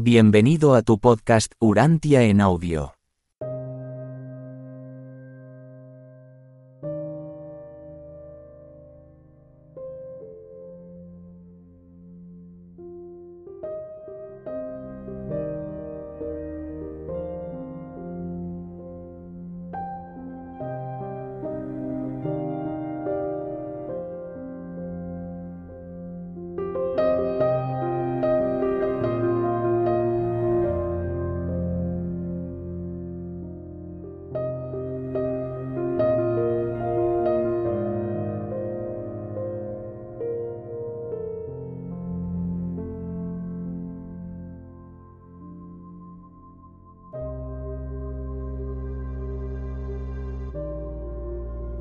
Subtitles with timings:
[0.00, 2.97] Bienvenido a tu podcast Urantia en audio.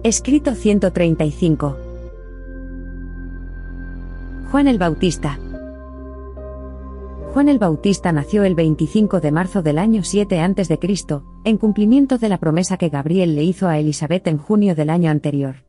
[0.08, 1.78] Escrito 135.
[4.50, 5.38] Juan el Bautista.
[7.34, 10.80] Juan el Bautista nació el 25 de marzo del año 7 a.C.,
[11.44, 15.12] en cumplimiento de la promesa que Gabriel le hizo a Elizabeth en junio del año
[15.12, 15.66] anterior.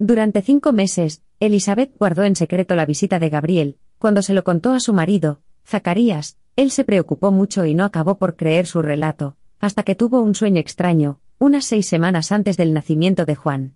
[0.00, 4.72] Durante cinco meses, Elizabeth guardó en secreto la visita de Gabriel, cuando se lo contó
[4.72, 9.36] a su marido, Zacarías, él se preocupó mucho y no acabó por creer su relato,
[9.60, 13.75] hasta que tuvo un sueño extraño, unas seis semanas antes del nacimiento de Juan.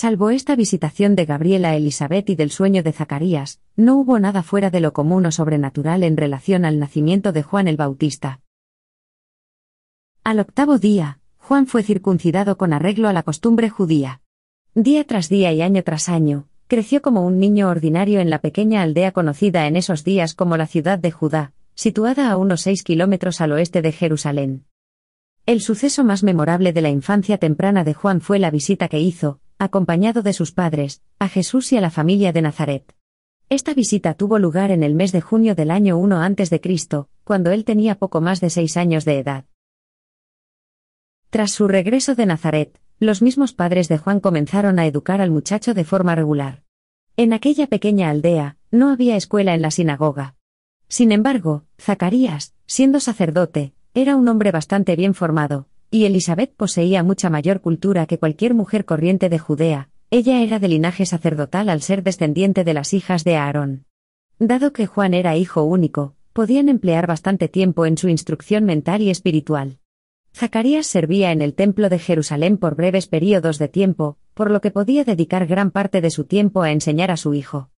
[0.00, 4.44] Salvo esta visitación de Gabriel a Elizabeth y del sueño de Zacarías, no hubo nada
[4.44, 8.40] fuera de lo común o sobrenatural en relación al nacimiento de Juan el Bautista.
[10.22, 14.20] Al octavo día, Juan fue circuncidado con arreglo a la costumbre judía.
[14.72, 18.82] Día tras día y año tras año, creció como un niño ordinario en la pequeña
[18.82, 23.40] aldea conocida en esos días como la ciudad de Judá, situada a unos seis kilómetros
[23.40, 24.64] al oeste de Jerusalén.
[25.44, 29.40] El suceso más memorable de la infancia temprana de Juan fue la visita que hizo,
[29.58, 32.94] acompañado de sus padres, a Jesús y a la familia de Nazaret.
[33.48, 36.60] Esta visita tuvo lugar en el mes de junio del año 1 a.C.,
[37.24, 39.44] cuando él tenía poco más de seis años de edad.
[41.30, 45.74] Tras su regreso de Nazaret, los mismos padres de Juan comenzaron a educar al muchacho
[45.74, 46.62] de forma regular.
[47.16, 50.36] En aquella pequeña aldea, no había escuela en la sinagoga.
[50.88, 57.30] Sin embargo, Zacarías, siendo sacerdote, era un hombre bastante bien formado, y Elizabeth poseía mucha
[57.30, 62.02] mayor cultura que cualquier mujer corriente de Judea, ella era de linaje sacerdotal al ser
[62.02, 63.84] descendiente de las hijas de Aarón.
[64.38, 69.10] Dado que Juan era hijo único, podían emplear bastante tiempo en su instrucción mental y
[69.10, 69.78] espiritual.
[70.34, 74.70] Zacarías servía en el templo de Jerusalén por breves períodos de tiempo, por lo que
[74.70, 77.70] podía dedicar gran parte de su tiempo a enseñar a su hijo.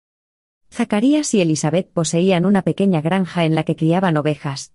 [0.71, 4.73] Zacarías y Elizabeth poseían una pequeña granja en la que criaban ovejas.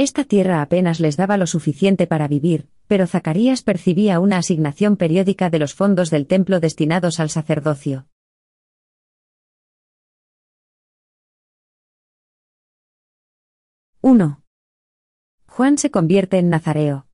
[0.00, 5.50] Esta tierra apenas les daba lo suficiente para vivir, pero Zacarías percibía una asignación periódica
[5.50, 8.06] de los fondos del templo destinados al sacerdocio.
[14.00, 14.40] ¡1!
[15.46, 17.06] Juan se convierte en nazareo.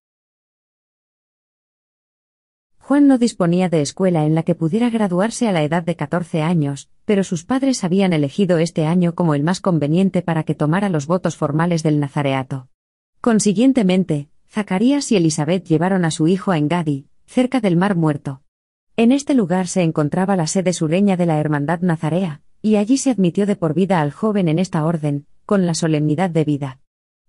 [2.79, 6.43] Juan no disponía de escuela en la que pudiera graduarse a la edad de 14
[6.43, 10.89] años, pero sus padres habían elegido este año como el más conveniente para que tomara
[10.89, 12.69] los votos formales del nazareato.
[13.27, 18.41] Consiguientemente, Zacarías y Elizabeth llevaron a su hijo a Engadi, cerca del Mar Muerto.
[18.97, 23.11] En este lugar se encontraba la sede sureña de la Hermandad Nazarea, y allí se
[23.11, 26.79] admitió de por vida al joven en esta orden, con la solemnidad debida.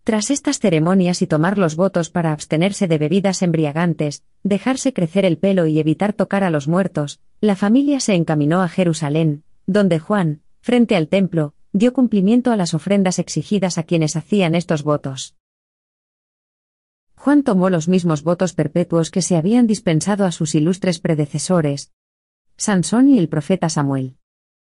[0.03, 5.40] Tras estas ceremonias y tomar los votos para abstenerse de bebidas embriagantes, dejarse crecer el
[5.40, 10.41] pelo y evitar tocar a los muertos, la familia se encaminó a Jerusalén, donde Juan,
[10.62, 15.34] frente al templo, dio cumplimiento a las ofrendas exigidas a quienes hacían estos votos.
[17.17, 21.91] Juan tomó los mismos votos perpetuos que se habían dispensado a sus ilustres predecesores,
[22.55, 24.16] Sansón y el profeta Samuel.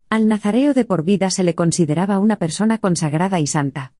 [0.09, 3.93] Al nazareo de por vida se le consideraba una persona consagrada y santa.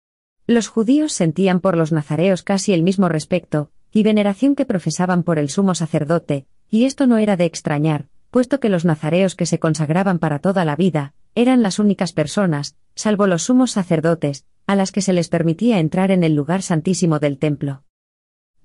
[0.48, 5.38] Los judíos sentían por los nazareos casi el mismo respeto y veneración que profesaban por
[5.40, 9.60] el sumo sacerdote, y esto no era de extrañar, puesto que los nazareos que se
[9.60, 14.92] consagraban para toda la vida, eran las únicas personas, salvo los sumos sacerdotes, a las
[14.92, 17.84] que se les permitía entrar en el lugar santísimo del templo.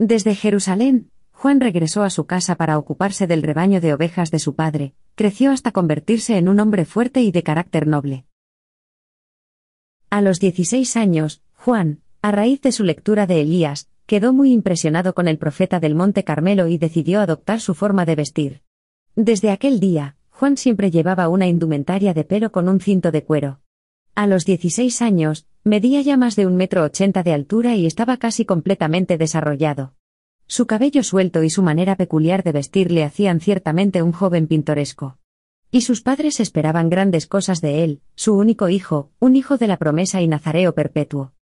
[0.00, 4.54] Desde Jerusalén, Juan regresó a su casa para ocuparse del rebaño de ovejas de su
[4.54, 8.24] padre, creció hasta convertirse en un hombre fuerte y de carácter noble.
[10.08, 15.12] A los 16 años, Juan, a raíz de su lectura de Elías, quedó muy impresionado
[15.12, 18.62] con el profeta del Monte Carmelo y decidió adoptar su forma de vestir.
[19.16, 23.60] Desde aquel día, Juan siempre llevaba una indumentaria de pelo con un cinto de cuero.
[24.14, 28.16] A los 16 años, Medía ya más de un metro ochenta de altura y estaba
[28.16, 29.94] casi completamente desarrollado.
[30.46, 35.18] Su cabello suelto y su manera peculiar de vestir le hacían ciertamente un joven pintoresco.
[35.70, 39.76] Y sus padres esperaban grandes cosas de él, su único hijo, un hijo de la
[39.76, 41.34] promesa y nazareo perpetuo.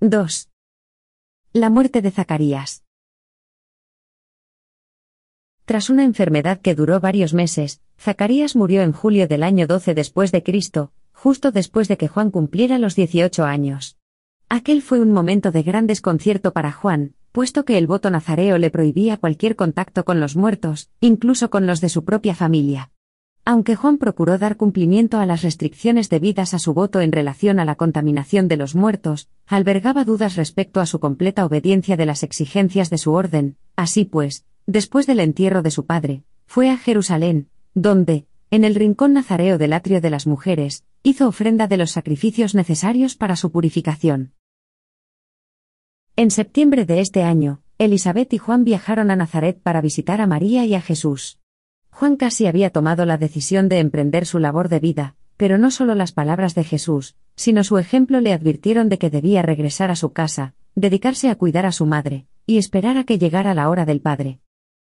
[0.00, 0.48] —2.
[1.52, 2.82] La muerte de Zacarías.
[5.64, 10.32] Tras una enfermedad que duró varios meses, Zacarías murió en julio del año 12 después
[10.32, 13.96] de Cristo, justo después de que Juan cumpliera los 18 años.
[14.48, 18.70] Aquel fue un momento de gran desconcierto para Juan, puesto que el voto nazareo le
[18.70, 22.90] prohibía cualquier contacto con los muertos, incluso con los de su propia familia.
[23.44, 27.64] Aunque Juan procuró dar cumplimiento a las restricciones debidas a su voto en relación a
[27.64, 32.90] la contaminación de los muertos, albergaba dudas respecto a su completa obediencia de las exigencias
[32.90, 38.26] de su orden, así pues, después del entierro de su padre, fue a Jerusalén, donde,
[38.50, 43.16] en el rincón nazareo del atrio de las mujeres, hizo ofrenda de los sacrificios necesarios
[43.16, 44.34] para su purificación.
[46.16, 50.64] En septiembre de este año, Elizabeth y Juan viajaron a Nazaret para visitar a María
[50.66, 51.38] y a Jesús.
[51.90, 55.94] Juan casi había tomado la decisión de emprender su labor de vida, pero no solo
[55.94, 60.12] las palabras de Jesús, sino su ejemplo le advirtieron de que debía regresar a su
[60.12, 64.00] casa, dedicarse a cuidar a su madre, y esperar a que llegara la hora del
[64.00, 64.40] Padre.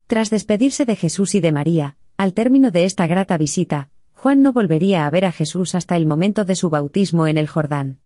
[0.07, 4.53] Tras despedirse de Jesús y de María, al término de esta grata visita, Juan no
[4.53, 8.01] volvería a ver a Jesús hasta el momento de su bautismo en el Jordán.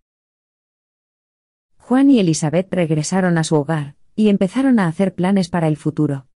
[1.77, 6.27] Juan y Elizabeth regresaron a su hogar, y empezaron a hacer planes para el futuro.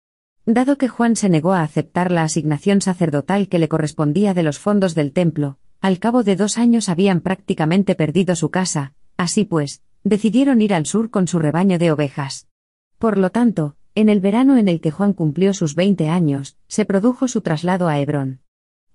[0.45, 4.60] Dado que Juan se negó a aceptar la asignación sacerdotal que le correspondía de los
[4.60, 9.81] fondos del templo, al cabo de dos años habían prácticamente perdido su casa, así pues,
[10.04, 12.48] decidieron ir al sur con su rebaño de ovejas.
[12.98, 16.84] Por lo tanto, en el verano en el que Juan cumplió sus 20 años, se
[16.84, 18.42] produjo su traslado a Hebrón.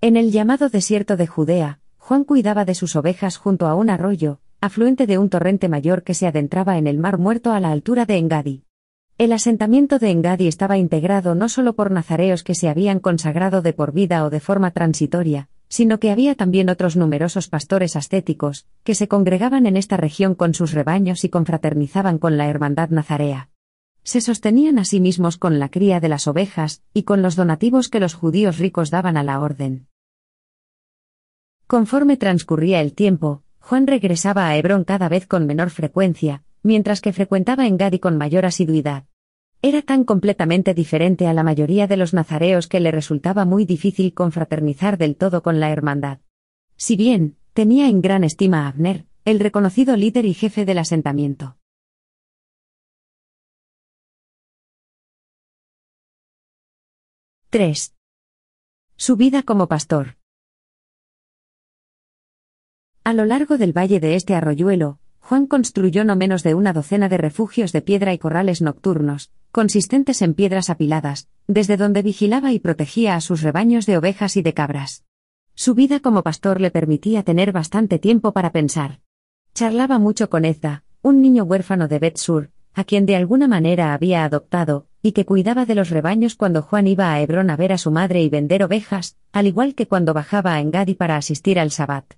[0.02, 4.41] En el llamado desierto de Judea, Juan cuidaba de sus ovejas junto a un arroyo,
[4.61, 8.05] afluente de un torrente mayor que se adentraba en el mar muerto a la altura
[8.05, 8.64] de Engadi.
[9.17, 13.73] El asentamiento de Engadi estaba integrado no solo por nazareos que se habían consagrado de
[13.73, 18.94] por vida o de forma transitoria, sino que había también otros numerosos pastores ascéticos, que
[18.94, 23.49] se congregaban en esta región con sus rebaños y confraternizaban con la hermandad nazarea
[24.02, 27.88] se sostenían a sí mismos con la cría de las ovejas, y con los donativos
[27.88, 29.87] que los judíos ricos daban a la orden.
[31.67, 37.12] Conforme transcurría el tiempo, Juan regresaba a Hebrón cada vez con menor frecuencia, mientras que
[37.12, 39.05] frecuentaba en Gadi con mayor asiduidad.
[39.62, 44.14] Era tan completamente diferente a la mayoría de los nazareos que le resultaba muy difícil
[44.14, 46.19] confraternizar del todo con la hermandad.
[46.76, 51.59] Si bien, tenía en gran estima a Abner, el reconocido líder y jefe del asentamiento.
[57.52, 57.97] 3.
[58.94, 60.19] Su vida como pastor.
[63.02, 67.08] A lo largo del valle de este arroyuelo, Juan construyó no menos de una docena
[67.08, 72.61] de refugios de piedra y corrales nocturnos, consistentes en piedras apiladas, desde donde vigilaba y
[72.61, 75.05] protegía a sus rebaños de ovejas y de cabras.
[75.56, 79.00] Su vida como pastor le permitía tener bastante tiempo para pensar.
[79.55, 84.23] Charlaba mucho con Ezda, un niño huérfano de Betsur, a quien de alguna manera había
[84.23, 87.79] adoptado, y que cuidaba de los rebaños cuando Juan iba a Hebrón a ver a
[87.79, 91.70] su madre y vender ovejas, al igual que cuando bajaba a Engadi para asistir al
[91.70, 92.14] Sabbat.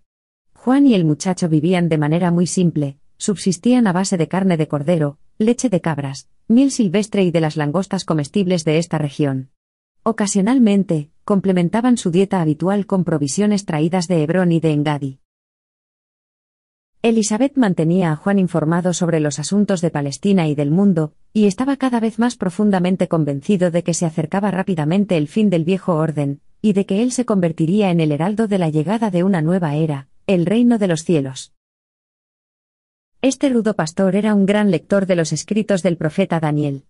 [0.54, 4.68] Juan y el muchacho vivían de manera muy simple, subsistían a base de carne de
[4.68, 9.50] cordero, leche de cabras, miel silvestre y de las langostas comestibles de esta región.
[10.02, 15.21] Ocasionalmente, complementaban su dieta habitual con provisiones traídas de Hebrón y de Engadi.
[17.04, 21.76] Elizabeth mantenía a Juan informado sobre los asuntos de Palestina y del mundo, y estaba
[21.76, 26.40] cada vez más profundamente convencido de que se acercaba rápidamente el fin del viejo orden,
[26.60, 29.74] y de que él se convertiría en el heraldo de la llegada de una nueva
[29.74, 31.52] era, el reino de los cielos.
[33.20, 36.84] Este rudo pastor era un gran lector de los escritos del profeta Daniel.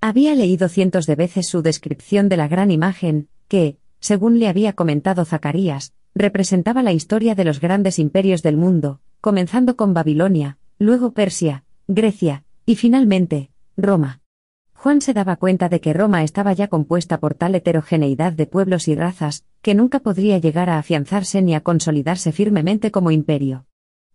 [0.00, 4.72] Había leído cientos de veces su descripción de la gran imagen, que, según le había
[4.72, 11.12] comentado Zacarías, representaba la historia de los grandes imperios del mundo, comenzando con Babilonia, luego
[11.12, 14.20] Persia, Grecia, y finalmente, Roma.
[14.74, 18.88] Juan se daba cuenta de que Roma estaba ya compuesta por tal heterogeneidad de pueblos
[18.88, 23.64] y razas, que nunca podría llegar a afianzarse ni a consolidarse firmemente como imperio.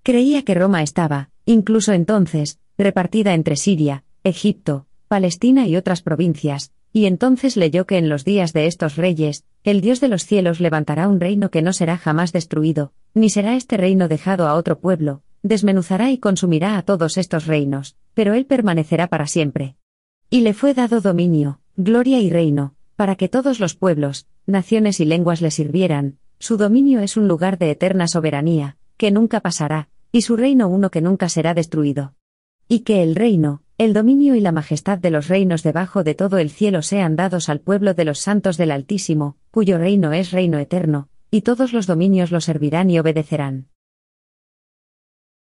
[0.04, 7.06] Creía que Roma estaba, incluso entonces, repartida entre Siria, Egipto, Palestina y otras provincias, y
[7.06, 11.08] entonces leyó que en los días de estos reyes, el Dios de los cielos levantará
[11.08, 15.22] un reino que no será jamás destruido, ni será este reino dejado a otro pueblo,
[15.44, 19.76] desmenuzará y consumirá a todos estos reinos, pero él permanecerá para siempre.
[20.30, 25.06] Y le fue dado dominio, gloria y reino, para que todos los pueblos, naciones y
[25.06, 30.22] lenguas le sirvieran, su dominio es un lugar de eterna soberanía, que nunca pasará, y
[30.22, 32.14] su reino uno que nunca será destruido.
[32.68, 36.40] Y que el reino, el dominio y la majestad de los reinos debajo de todo
[36.40, 40.58] el cielo sean dados al pueblo de los santos del Altísimo, cuyo reino es reino
[40.58, 43.68] eterno, y todos los dominios lo servirán y obedecerán.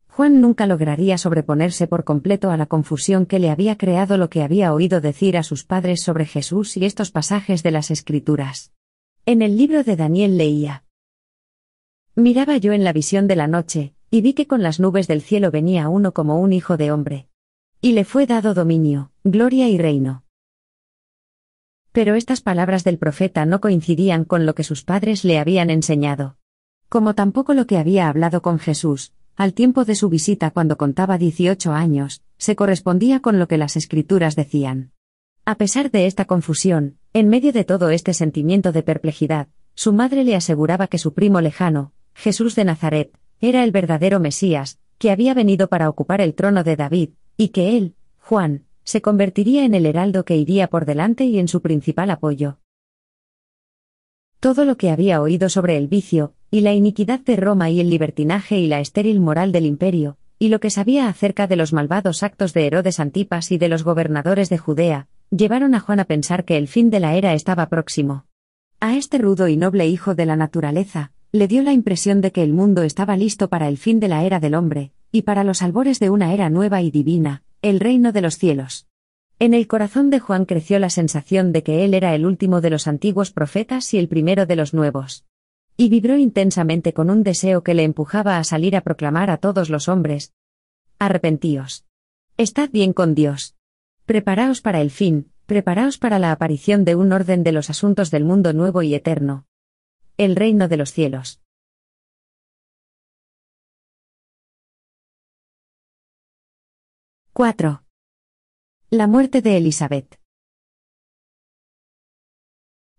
[0.08, 4.42] Juan nunca lograría sobreponerse por completo a la confusión que le había creado lo que
[4.42, 8.74] había oído decir a sus padres sobre Jesús y estos pasajes de las Escrituras.
[9.28, 10.86] En el libro de Daniel leía.
[12.16, 15.22] Miraba yo en la visión de la noche, y vi que con las nubes del
[15.22, 17.28] cielo venía uno como un hijo de hombre.
[17.86, 20.24] Y le fue dado dominio, gloria y reino.
[21.92, 26.38] Pero estas palabras del profeta no coincidían con lo que sus padres le habían enseñado.
[26.88, 31.18] Como tampoco lo que había hablado con Jesús, al tiempo de su visita cuando contaba
[31.18, 34.94] 18 años, se correspondía con lo que las escrituras decían.
[35.44, 40.24] A pesar de esta confusión, en medio de todo este sentimiento de perplejidad, su madre
[40.24, 43.12] le aseguraba que su primo lejano, Jesús de Nazaret,
[43.42, 47.78] era el verdadero Mesías, que había venido para ocupar el trono de David, y que
[47.78, 52.10] él, Juan, se convertiría en el heraldo que iría por delante y en su principal
[52.10, 52.60] apoyo.
[54.40, 57.90] Todo lo que había oído sobre el vicio, y la iniquidad de Roma y el
[57.90, 62.24] libertinaje y la estéril moral del imperio, y lo que sabía acerca de los malvados
[62.24, 66.44] actos de Herodes Antipas y de los gobernadores de Judea, llevaron a Juan a pensar
[66.44, 68.26] que el fin de la era estaba próximo.
[68.82, 72.44] A este rudo y noble hijo de la naturaleza, le dio la impresión de que
[72.44, 75.62] el mundo estaba listo para el fin de la era del hombre, y para los
[75.62, 78.88] albores de una era nueva y divina, el reino de los cielos.
[79.38, 82.72] En el corazón de Juan creció la sensación de que él era el último de
[82.72, 85.24] los antiguos profetas y el primero de los nuevos.
[85.78, 89.70] Y vibró intensamente con un deseo que le empujaba a salir a proclamar a todos
[89.70, 90.34] los hombres.
[90.98, 91.86] Arrepentíos.
[92.38, 93.56] Estad bien con Dios.
[94.08, 98.26] Preparaos para el fin, preparaos para la aparición de un orden de los asuntos del
[98.26, 99.46] mundo nuevo y eterno.
[100.18, 101.43] El reino de los cielos.
[107.36, 107.82] ¡4!
[108.92, 110.20] La muerte de Elizabeth.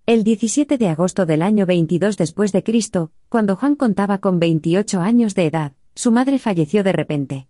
[0.06, 5.00] El 17 de agosto del año 22 después de Cristo, cuando Juan contaba con 28
[5.00, 7.46] años de edad, su madre falleció de repente.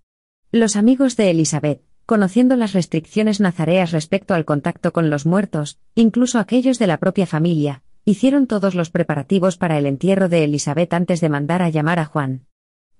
[0.52, 6.38] Los amigos de Elizabeth, conociendo las restricciones nazareas respecto al contacto con los muertos, incluso
[6.38, 11.22] aquellos de la propia familia, hicieron todos los preparativos para el entierro de Elizabeth antes
[11.22, 12.44] de mandar a llamar a Juan.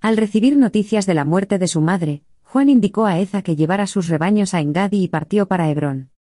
[0.01, 2.23] Al recibir noticias de la muerte de su madre,
[2.55, 6.13] Juan indicó a Eza que llevara sus rebaños a Engadi y partió para Hebrón.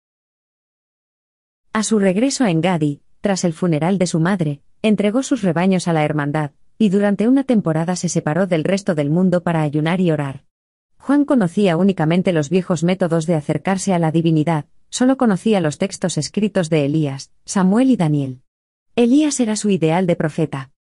[1.72, 5.92] A su regreso a Engadi, tras el funeral de su madre, entregó sus rebaños a
[5.92, 10.10] la hermandad, y durante una temporada se separó del resto del mundo para ayunar y
[10.10, 10.42] orar.
[10.98, 16.18] Juan conocía únicamente los viejos métodos de acercarse a la divinidad, solo conocía los textos
[16.18, 18.40] escritos de Elías, Samuel y Daniel.
[18.96, 20.72] Elías era su ideal de profeta.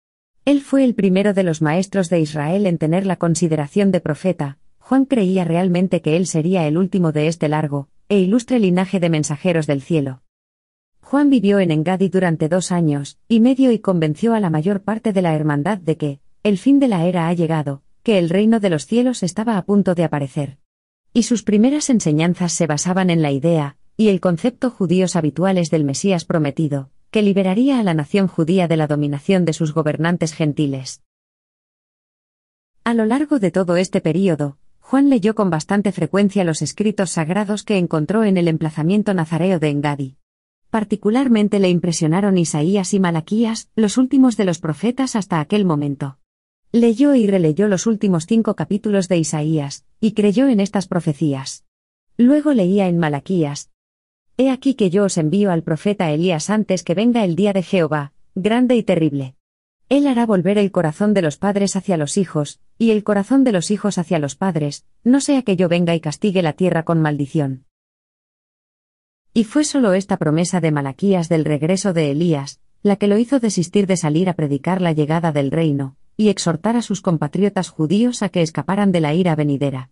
[0.45, 4.57] Él fue el primero de los maestros de Israel en tener la consideración de profeta,
[4.85, 9.09] Juan creía realmente que él sería el último de este largo, e ilustre linaje de
[9.09, 10.23] mensajeros del cielo.
[10.99, 15.13] Juan vivió en Engadi durante dos años y medio y convenció a la mayor parte
[15.13, 18.59] de la hermandad de que, el fin de la era ha llegado, que el reino
[18.59, 20.57] de los cielos estaba a punto de aparecer.
[21.13, 25.85] Y sus primeras enseñanzas se basaban en la idea, y el concepto judíos habituales del
[25.85, 31.01] Mesías prometido, que liberaría a la nación judía de la dominación de sus gobernantes gentiles.
[32.83, 34.57] A lo largo de todo este período,
[34.93, 39.69] Juan leyó con bastante frecuencia los escritos sagrados que encontró en el emplazamiento nazareo de
[39.69, 40.17] Engadi.
[40.69, 46.19] Particularmente le impresionaron Isaías y Malaquías, los últimos de los profetas hasta aquel momento.
[46.71, 51.65] Leyó y releyó los últimos cinco capítulos de Isaías, y creyó en estas profecías.
[52.15, 53.71] Luego leía en Malaquías.
[54.37, 57.63] He aquí que yo os envío al profeta Elías antes que venga el día de
[57.63, 59.33] Jehová, grande y terrible.
[59.93, 63.51] Él hará volver el corazón de los padres hacia los hijos, y el corazón de
[63.51, 66.99] los hijos hacia los padres, no sea que yo venga y castigue la tierra con
[66.99, 67.65] maldición.
[69.35, 73.39] Y fue solo esta promesa de Malaquías del regreso de Elías, la que lo hizo
[73.39, 78.23] desistir de salir a predicar la llegada del reino, y exhortar a sus compatriotas judíos
[78.23, 79.91] a que escaparan de la ira venidera.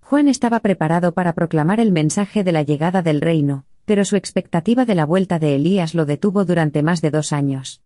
[0.00, 4.84] Juan estaba preparado para proclamar el mensaje de la llegada del reino, pero su expectativa
[4.84, 7.82] de la vuelta de Elías lo detuvo durante más de dos años.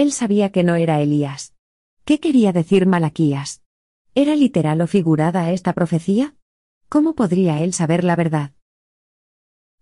[0.00, 1.52] Él sabía que no era Elías.
[2.06, 3.60] ¿Qué quería decir Malaquías?
[4.14, 6.34] ¿Era literal o figurada esta profecía?
[6.88, 8.52] ¿Cómo podría él saber la verdad?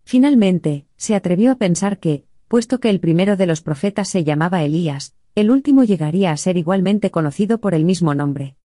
[0.02, 4.64] Finalmente, se atrevió a pensar que, puesto que el primero de los profetas se llamaba
[4.64, 8.56] Elías, el último llegaría a ser igualmente conocido por el mismo nombre.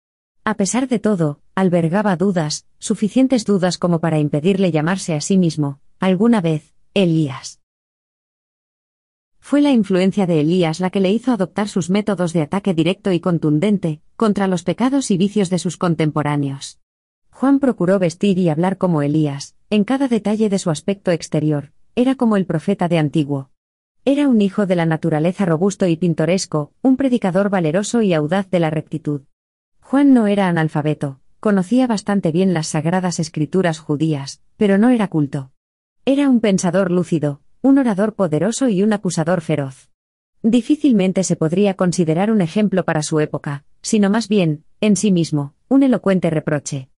[0.44, 5.80] A pesar de todo, albergaba dudas, suficientes dudas como para impedirle llamarse a sí mismo,
[6.00, 7.61] alguna vez, Elías.
[9.44, 13.10] Fue la influencia de Elías la que le hizo adoptar sus métodos de ataque directo
[13.10, 16.78] y contundente, contra los pecados y vicios de sus contemporáneos.
[17.30, 22.14] Juan procuró vestir y hablar como Elías, en cada detalle de su aspecto exterior, era
[22.14, 23.50] como el profeta de antiguo.
[24.04, 28.60] Era un hijo de la naturaleza robusto y pintoresco, un predicador valeroso y audaz de
[28.60, 29.22] la rectitud.
[29.80, 35.50] Juan no era analfabeto, conocía bastante bien las sagradas escrituras judías, pero no era culto.
[36.04, 39.88] Era un pensador lúcido, un orador poderoso y un acusador feroz.
[40.42, 45.54] Difícilmente se podría considerar un ejemplo para su época, sino más bien, en sí mismo,
[45.68, 46.88] un elocuente reproche.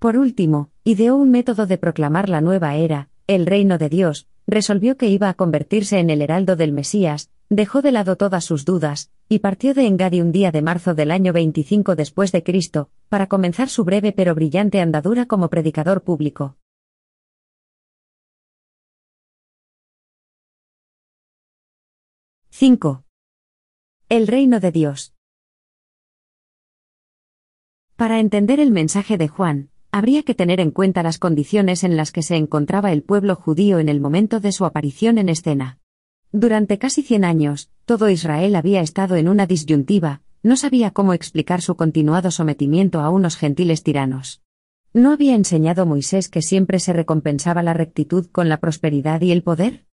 [0.00, 4.96] Por último, ideó un método de proclamar la nueva era, el reino de Dios, resolvió
[4.96, 9.12] que iba a convertirse en el heraldo del Mesías, dejó de lado todas sus dudas,
[9.28, 13.28] y partió de Engadi un día de marzo del año 25 después de Cristo, para
[13.28, 16.56] comenzar su breve pero brillante andadura como predicador público.
[22.60, 23.04] ¡5!
[24.10, 25.14] El reino de Dios.
[27.96, 32.12] Para entender el mensaje de Juan, habría que tener en cuenta las condiciones en las
[32.12, 35.78] que se encontraba el pueblo judío en el momento de su aparición en escena.
[36.32, 41.62] Durante casi cien años, todo Israel había estado en una disyuntiva, no sabía cómo explicar
[41.62, 44.42] su continuado sometimiento a unos gentiles tiranos.
[44.92, 49.42] ¿No había enseñado Moisés que siempre se recompensaba la rectitud con la prosperidad y el
[49.42, 49.86] poder?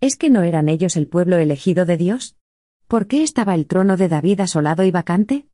[0.00, 2.34] ¿Es que no eran ellos el pueblo elegido de Dios?
[2.86, 5.46] ¿Por qué estaba el trono de David asolado y vacante?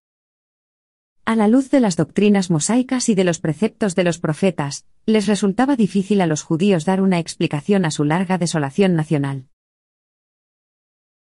[1.25, 5.27] A la luz de las doctrinas mosaicas y de los preceptos de los profetas, les
[5.27, 9.49] resultaba difícil a los judíos dar una explicación a su larga desolación nacional.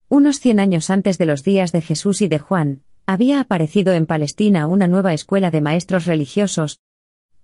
[0.08, 4.06] Unos cien años antes de los días de Jesús y de Juan, había aparecido en
[4.06, 6.80] Palestina una nueva escuela de maestros religiosos,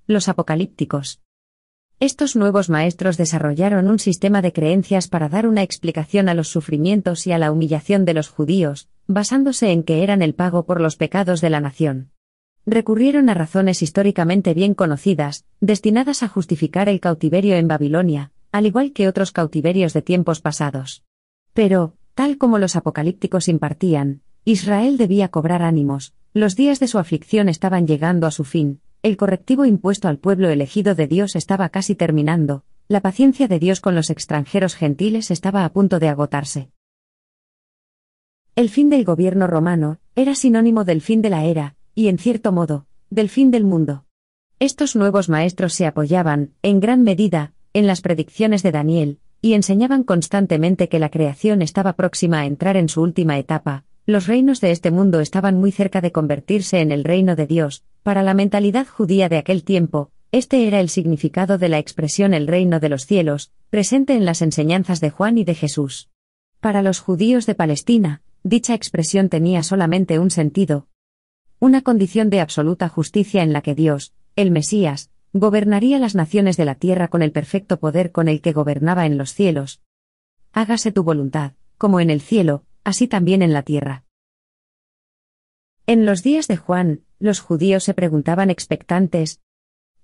[0.06, 1.22] los apocalípticos.
[2.02, 7.28] Estos nuevos maestros desarrollaron un sistema de creencias para dar una explicación a los sufrimientos
[7.28, 10.98] y a la humillación de los judíos, basándose en que eran el pago por los
[10.98, 12.12] pecados de la nación
[12.66, 18.94] recurrieron a razones históricamente bien conocidas, destinadas a justificar el cautiverio en Babilonia, al igual
[18.94, 21.04] que otros cautiverios de tiempos pasados.
[21.54, 27.50] Pero, tal como los apocalípticos impartían, Israel debía cobrar ánimos, los días de su aflicción
[27.50, 31.96] estaban llegando a su fin, el correctivo impuesto al pueblo elegido de Dios estaba casi
[31.96, 36.70] terminando, la paciencia de Dios con los extranjeros gentiles estaba a punto de agotarse.
[38.56, 42.52] El fin del gobierno romano era sinónimo del fin de la era, y en cierto
[42.52, 44.06] modo, del fin del mundo.
[44.60, 50.04] Estos nuevos maestros se apoyaban, en gran medida, en las predicciones de Daniel, y enseñaban
[50.04, 54.72] constantemente que la creación estaba próxima a entrar en su última etapa, los reinos de
[54.72, 58.88] este mundo estaban muy cerca de convertirse en el reino de Dios, para la mentalidad
[58.88, 63.06] judía de aquel tiempo, este era el significado de la expresión el reino de los
[63.06, 66.10] cielos, presente en las enseñanzas de Juan y de Jesús.
[66.60, 70.88] Para los judíos de Palestina, dicha expresión tenía solamente un sentido,
[71.60, 76.66] una condición de absoluta justicia en la que Dios, el Mesías, gobernaría las naciones de
[76.66, 79.80] la tierra con el perfecto poder con el que gobernaba en los cielos.
[80.54, 84.06] Hágase tu voluntad, como en el cielo, así también en la tierra.
[85.86, 89.40] En los días de Juan, los judíos se preguntaban expectantes,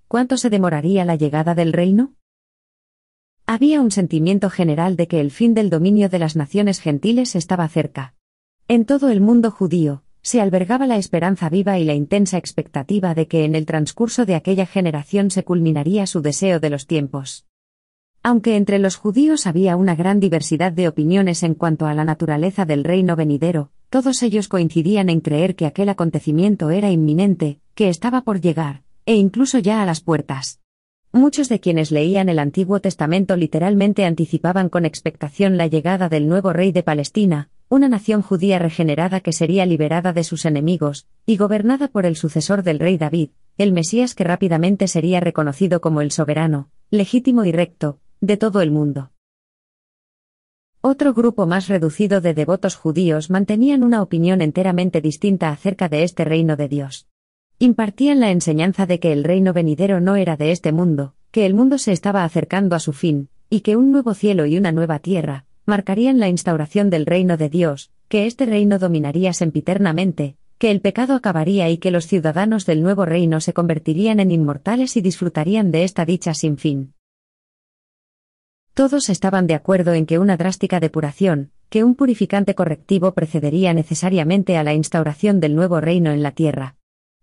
[0.06, 2.14] ¿cuánto se demoraría la llegada del reino?
[3.44, 7.68] Había un sentimiento general de que el fin del dominio de las naciones gentiles estaba
[7.68, 8.14] cerca.
[8.68, 13.26] En todo el mundo judío, se albergaba la esperanza viva y la intensa expectativa de
[13.26, 17.46] que en el transcurso de aquella generación se culminaría su deseo de los tiempos.
[18.22, 22.64] Aunque entre los judíos había una gran diversidad de opiniones en cuanto a la naturaleza
[22.64, 28.22] del reino venidero, todos ellos coincidían en creer que aquel acontecimiento era inminente, que estaba
[28.22, 30.60] por llegar, e incluso ya a las puertas.
[31.10, 36.52] Muchos de quienes leían el Antiguo Testamento literalmente anticipaban con expectación la llegada del nuevo
[36.52, 41.88] rey de Palestina, una nación judía regenerada que sería liberada de sus enemigos, y gobernada
[41.88, 46.68] por el sucesor del rey David, el Mesías que rápidamente sería reconocido como el soberano,
[46.90, 49.10] legítimo y recto, de todo el mundo.
[50.80, 56.24] Otro grupo más reducido de devotos judíos mantenían una opinión enteramente distinta acerca de este
[56.24, 57.08] reino de Dios.
[57.58, 61.54] Impartían la enseñanza de que el reino venidero no era de este mundo, que el
[61.54, 65.00] mundo se estaba acercando a su fin, y que un nuevo cielo y una nueva
[65.00, 70.80] tierra, marcarían la instauración del reino de Dios, que este reino dominaría sempiternamente, que el
[70.80, 75.72] pecado acabaría y que los ciudadanos del nuevo reino se convertirían en inmortales y disfrutarían
[75.72, 76.94] de esta dicha sin fin.
[78.78, 84.56] Todos estaban de acuerdo en que una drástica depuración, que un purificante correctivo precedería necesariamente
[84.56, 86.76] a la instauración del nuevo reino en la tierra.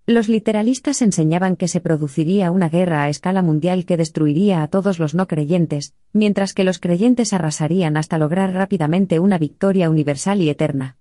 [0.06, 5.00] Los literalistas enseñaban que se produciría una guerra a escala mundial que destruiría a todos
[5.00, 10.50] los no creyentes, mientras que los creyentes arrasarían hasta lograr rápidamente una victoria universal y
[10.50, 10.98] eterna.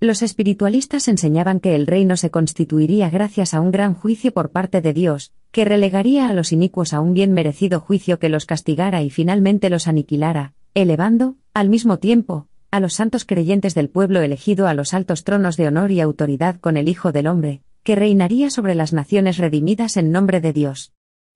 [0.00, 4.82] Los espiritualistas enseñaban que el reino se constituiría gracias a un gran juicio por parte
[4.82, 9.04] de Dios, que relegaría a los inicuos a un bien merecido juicio que los castigara
[9.04, 14.66] y finalmente los aniquilara, elevando, al mismo tiempo, a los santos creyentes del pueblo elegido
[14.66, 18.50] a los altos tronos de honor y autoridad con el Hijo del Hombre, que reinaría
[18.50, 20.92] sobre las naciones redimidas en nombre de Dios.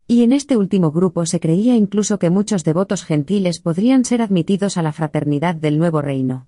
[0.08, 4.78] Y en este último grupo se creía incluso que muchos devotos gentiles podrían ser admitidos
[4.78, 6.47] a la fraternidad del nuevo reino.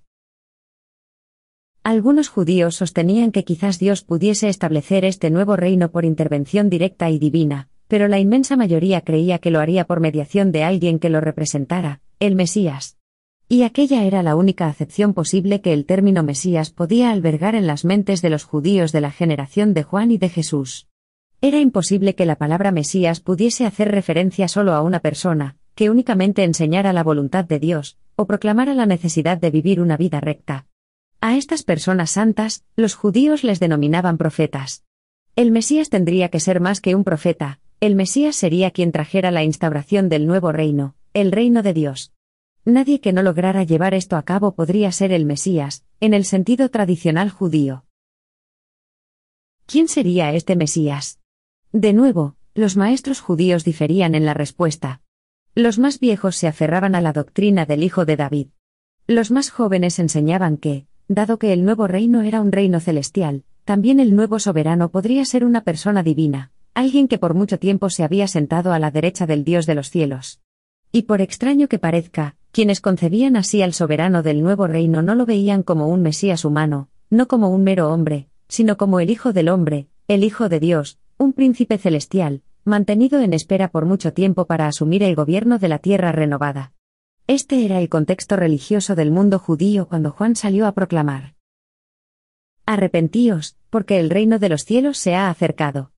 [1.83, 7.17] Algunos judíos sostenían que quizás Dios pudiese establecer este nuevo reino por intervención directa y
[7.17, 11.21] divina, pero la inmensa mayoría creía que lo haría por mediación de alguien que lo
[11.21, 12.97] representara, el Mesías.
[13.49, 17.83] Y aquella era la única acepción posible que el término Mesías podía albergar en las
[17.83, 20.87] mentes de los judíos de la generación de Juan y de Jesús.
[21.41, 26.43] Era imposible que la palabra Mesías pudiese hacer referencia solo a una persona, que únicamente
[26.43, 30.67] enseñara la voluntad de Dios, o proclamara la necesidad de vivir una vida recta.
[31.23, 34.83] A estas personas santas, los judíos les denominaban profetas.
[35.35, 39.43] El Mesías tendría que ser más que un profeta, el Mesías sería quien trajera la
[39.43, 42.11] instauración del nuevo reino, el reino de Dios.
[42.65, 46.69] Nadie que no lograra llevar esto a cabo podría ser el Mesías, en el sentido
[46.69, 47.85] tradicional judío.
[49.67, 51.19] ¿Quién sería este Mesías?
[51.71, 55.01] De nuevo, los maestros judíos diferían en la respuesta.
[55.53, 58.47] Los más viejos se aferraban a la doctrina del Hijo de David.
[59.05, 63.99] Los más jóvenes enseñaban que, dado que el nuevo reino era un reino celestial, también
[63.99, 68.27] el nuevo soberano podría ser una persona divina, alguien que por mucho tiempo se había
[68.27, 70.39] sentado a la derecha del Dios de los cielos.
[70.91, 75.25] Y por extraño que parezca, quienes concebían así al soberano del nuevo reino no lo
[75.25, 79.49] veían como un Mesías humano, no como un mero hombre, sino como el Hijo del
[79.49, 84.67] hombre, el Hijo de Dios, un príncipe celestial, mantenido en espera por mucho tiempo para
[84.67, 86.73] asumir el gobierno de la tierra renovada.
[87.27, 91.35] Este era el contexto religioso del mundo judío cuando Juan salió a proclamar.
[92.65, 95.91] Arrepentíos, porque el reino de los cielos se ha acercado.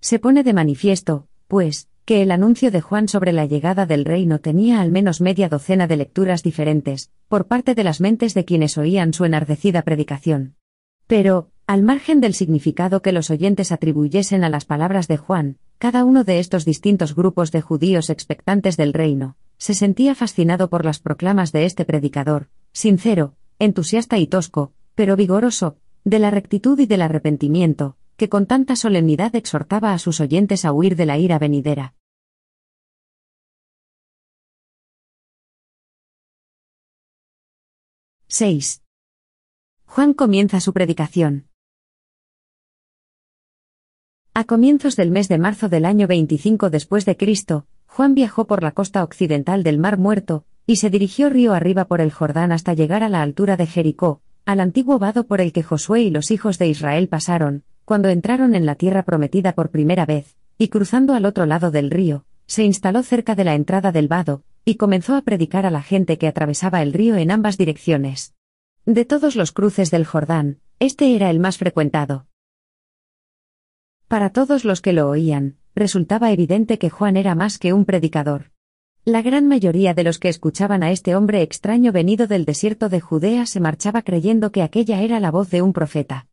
[0.00, 4.38] Se pone de manifiesto, pues, que el anuncio de Juan sobre la llegada del reino
[4.38, 8.78] tenía al menos media docena de lecturas diferentes, por parte de las mentes de quienes
[8.78, 10.56] oían su enardecida predicación.
[11.06, 16.02] Pero, al margen del significado que los oyentes atribuyesen a las palabras de Juan, cada
[16.02, 20.98] uno de estos distintos grupos de judíos expectantes del reino, se sentía fascinado por las
[20.98, 27.02] proclamas de este predicador, sincero, entusiasta y tosco, pero vigoroso, de la rectitud y del
[27.02, 31.94] arrepentimiento, que con tanta solemnidad exhortaba a sus oyentes a huir de la ira venidera.
[38.28, 38.80] —6.
[39.84, 41.47] Juan comienza su predicación.
[44.38, 48.62] A comienzos del mes de marzo del año 25 después de Cristo, Juan viajó por
[48.62, 52.72] la costa occidental del Mar Muerto, y se dirigió río arriba por el Jordán hasta
[52.72, 56.30] llegar a la altura de Jericó, al antiguo vado por el que Josué y los
[56.30, 61.14] hijos de Israel pasaron, cuando entraron en la tierra prometida por primera vez, y cruzando
[61.14, 65.16] al otro lado del río, se instaló cerca de la entrada del vado, y comenzó
[65.16, 68.36] a predicar a la gente que atravesaba el río en ambas direcciones.
[68.86, 72.27] De todos los cruces del Jordán, este era el más frecuentado.
[74.08, 78.52] Para todos los que lo oían, resultaba evidente que Juan era más que un predicador.
[79.04, 83.00] La gran mayoría de los que escuchaban a este hombre extraño venido del desierto de
[83.00, 86.26] Judea se marchaba creyendo que aquella era la voz de un profeta.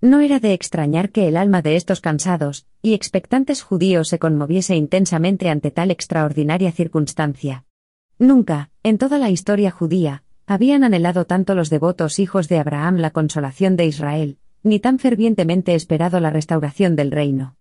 [0.00, 4.74] No era de extrañar que el alma de estos cansados y expectantes judíos se conmoviese
[4.74, 7.66] intensamente ante tal extraordinaria circunstancia.
[8.18, 13.10] Nunca, en toda la historia judía, habían anhelado tanto los devotos hijos de Abraham la
[13.10, 14.38] consolación de Israel,
[14.68, 17.56] ni tan fervientemente esperado la restauración del reino.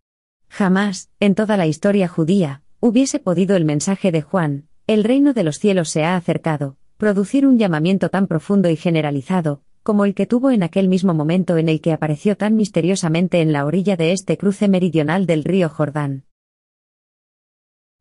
[0.50, 5.44] Jamás, en toda la historia judía, hubiese podido el mensaje de Juan, el reino de
[5.44, 10.26] los cielos se ha acercado, producir un llamamiento tan profundo y generalizado, como el que
[10.26, 14.12] tuvo en aquel mismo momento en el que apareció tan misteriosamente en la orilla de
[14.12, 16.26] este cruce meridional del río Jordán.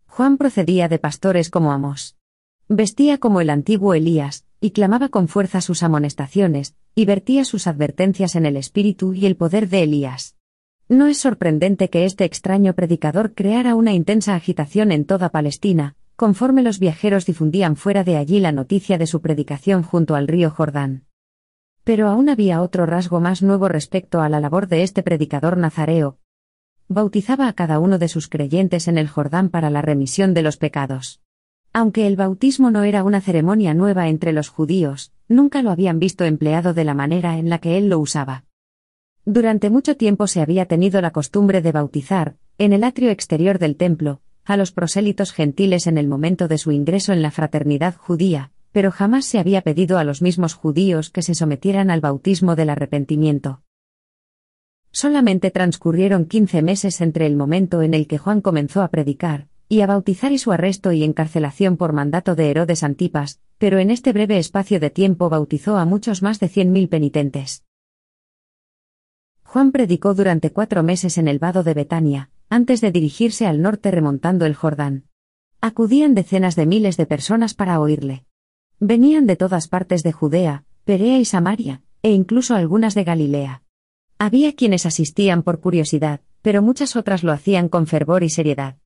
[0.07, 2.17] Juan procedía de pastores como Amos.
[2.69, 8.37] Vestía como el antiguo Elías, y clamaba con fuerza sus amonestaciones, y vertía sus advertencias
[8.37, 10.35] en el espíritu y el poder de Elías.
[10.89, 16.63] No es sorprendente que este extraño predicador creara una intensa agitación en toda Palestina, conforme
[16.63, 21.05] los viajeros difundían fuera de allí la noticia de su predicación junto al río Jordán.
[21.85, 26.17] Pero aún había otro rasgo más nuevo respecto a la labor de este predicador nazareo.
[26.89, 30.57] Bautizaba a cada uno de sus creyentes en el Jordán para la remisión de los
[30.57, 31.21] pecados.
[31.79, 36.25] Aunque el bautismo no era una ceremonia nueva entre los judíos, nunca lo habían visto
[36.25, 38.47] empleado de la manera en la que él lo usaba.
[39.27, 43.77] Durante mucho tiempo se había tenido la costumbre de bautizar, en el atrio exterior del
[43.77, 48.53] templo, a los prosélitos gentiles en el momento de su ingreso en la fraternidad judía,
[48.73, 52.71] pero jamás se había pedido a los mismos judíos que se sometieran al bautismo del
[52.71, 53.61] arrepentimiento.
[54.93, 59.81] Solamente transcurrieron quince meses entre el momento en el que Juan comenzó a predicar, y
[59.81, 64.13] a bautizar y su arresto y encarcelación por mandato de Herodes Antipas, pero en este
[64.13, 67.65] breve espacio de tiempo bautizó a muchos más de cien mil penitentes.
[69.43, 73.91] Juan predicó durante cuatro meses en el vado de Betania, antes de dirigirse al norte
[73.91, 75.05] remontando el Jordán.
[75.61, 78.25] Acudían decenas de miles de personas para oírle.
[78.79, 83.63] Venían de todas partes de Judea, Perea y Samaria, e incluso algunas de Galilea.
[84.19, 88.77] Había quienes asistían por curiosidad, pero muchas otras lo hacían con fervor y seriedad.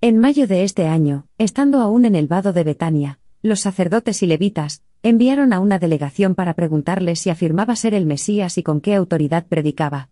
[0.00, 4.26] En mayo de este año, estando aún en el vado de Betania, los sacerdotes y
[4.26, 8.94] levitas, enviaron a una delegación para preguntarle si afirmaba ser el Mesías y con qué
[8.94, 10.10] autoridad predicaba.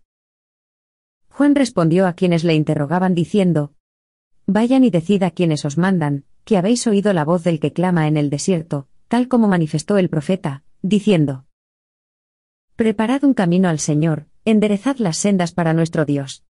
[1.29, 3.71] Juan respondió a quienes le interrogaban diciendo,
[4.45, 8.09] Vayan y decid a quienes os mandan, que habéis oído la voz del que clama
[8.09, 11.45] en el desierto, tal como manifestó el profeta, diciendo,
[12.75, 16.43] Preparad un camino al Señor, enderezad las sendas para nuestro Dios.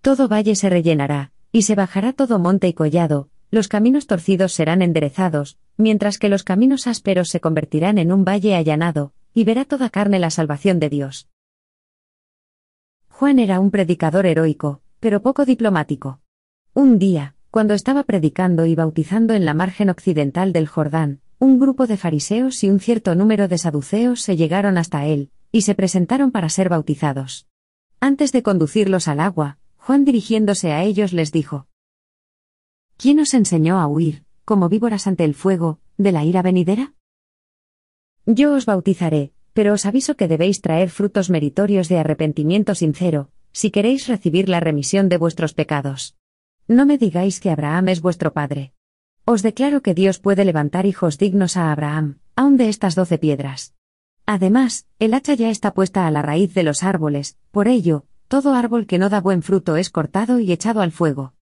[0.00, 4.82] Todo valle se rellenará, y se bajará todo monte y collado, los caminos torcidos serán
[4.82, 9.88] enderezados, mientras que los caminos ásperos se convertirán en un valle allanado, y verá toda
[9.88, 11.28] carne la salvación de Dios.
[13.08, 16.18] Juan era un predicador heroico, pero poco diplomático.
[16.72, 21.86] Un día, cuando estaba predicando y bautizando en la margen occidental del Jordán, un grupo
[21.86, 26.32] de fariseos y un cierto número de saduceos se llegaron hasta él, y se presentaron
[26.32, 27.46] para ser bautizados.
[28.00, 31.66] Antes de conducirlos al agua, Juan dirigiéndose a ellos les dijo,
[32.96, 36.94] ¿Quién os enseñó a huir, como víboras ante el fuego, de la ira venidera?
[38.24, 43.70] Yo os bautizaré, pero os aviso que debéis traer frutos meritorios de arrepentimiento sincero, si
[43.70, 46.16] queréis recibir la remisión de vuestros pecados.
[46.66, 48.72] No me digáis que Abraham es vuestro padre.
[49.26, 53.74] Os declaro que Dios puede levantar hijos dignos a Abraham, aun de estas doce piedras.
[54.24, 58.54] Además, el hacha ya está puesta a la raíz de los árboles, por ello, todo
[58.54, 61.34] árbol que no da buen fruto es cortado y echado al fuego.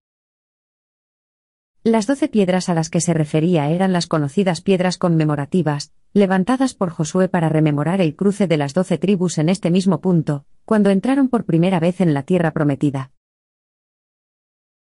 [1.82, 6.90] Las doce piedras a las que se refería eran las conocidas piedras conmemorativas, levantadas por
[6.90, 11.28] Josué para rememorar el cruce de las doce tribus en este mismo punto, cuando entraron
[11.28, 13.10] por primera vez en la tierra prometida.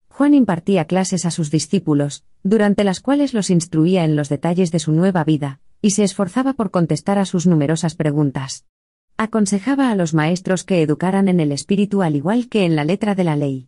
[0.07, 4.79] Juan impartía clases a sus discípulos, durante las cuales los instruía en los detalles de
[4.79, 8.65] su nueva vida, y se esforzaba por contestar a sus numerosas preguntas.
[9.19, 13.15] Aconsejaba a los maestros que educaran en el espíritu al igual que en la letra
[13.15, 13.67] de la ley.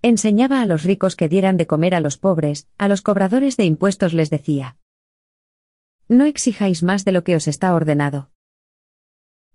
[0.00, 3.66] Enseñaba a los ricos que dieran de comer a los pobres, a los cobradores de
[3.66, 4.78] impuestos les decía.
[6.08, 8.30] No exijáis más de lo que os está ordenado.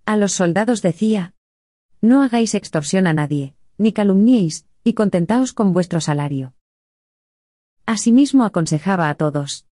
[0.06, 1.34] A los soldados decía.
[2.02, 6.54] No hagáis extorsión a nadie, ni calumniéis, y contentaos con vuestro salario.
[7.88, 9.66] Asimismo aconsejaba a todos.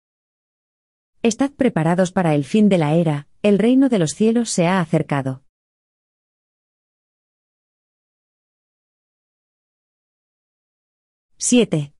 [1.22, 4.80] Estad preparados para el fin de la era, el reino de los cielos se ha
[4.80, 5.42] acercado.
[11.40, 11.92] 7.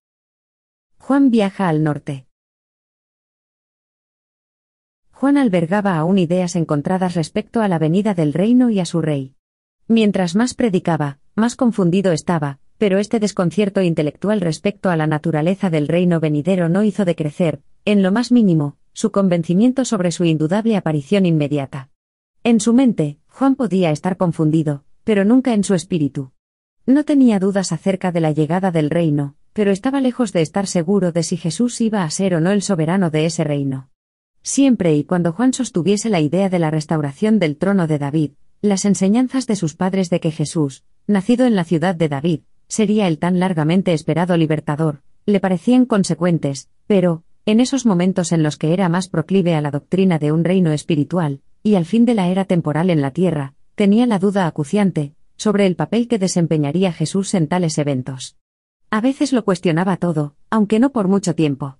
[0.98, 2.26] Juan viaja al norte.
[5.12, 9.36] Juan albergaba aún ideas encontradas respecto a la venida del reino y a su rey.
[9.86, 15.86] Mientras más predicaba, más confundido estaba, pero este desconcierto intelectual respecto a la naturaleza del
[15.86, 21.26] reino venidero no hizo decrecer, en lo más mínimo, su convencimiento sobre su indudable aparición
[21.26, 21.90] inmediata.
[22.42, 26.32] En su mente, Juan podía estar confundido, pero nunca en su espíritu.
[26.88, 31.12] No tenía dudas acerca de la llegada del reino, pero estaba lejos de estar seguro
[31.12, 33.90] de si Jesús iba a ser o no el soberano de ese reino.
[34.42, 38.30] Siempre y cuando Juan sostuviese la idea de la restauración del trono de David,
[38.62, 43.06] las enseñanzas de sus padres de que Jesús, nacido en la ciudad de David, sería
[43.06, 48.72] el tan largamente esperado libertador, le parecían consecuentes, pero, en esos momentos en los que
[48.72, 52.28] era más proclive a la doctrina de un reino espiritual, y al fin de la
[52.28, 57.32] era temporal en la tierra, tenía la duda acuciante, sobre el papel que desempeñaría Jesús
[57.32, 58.36] en tales eventos.
[58.90, 61.78] A veces lo cuestionaba todo, aunque no por mucho tiempo.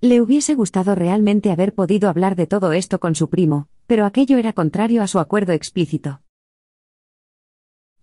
[0.00, 4.36] Le hubiese gustado realmente haber podido hablar de todo esto con su primo, pero aquello
[4.36, 6.20] era contrario a su acuerdo explícito.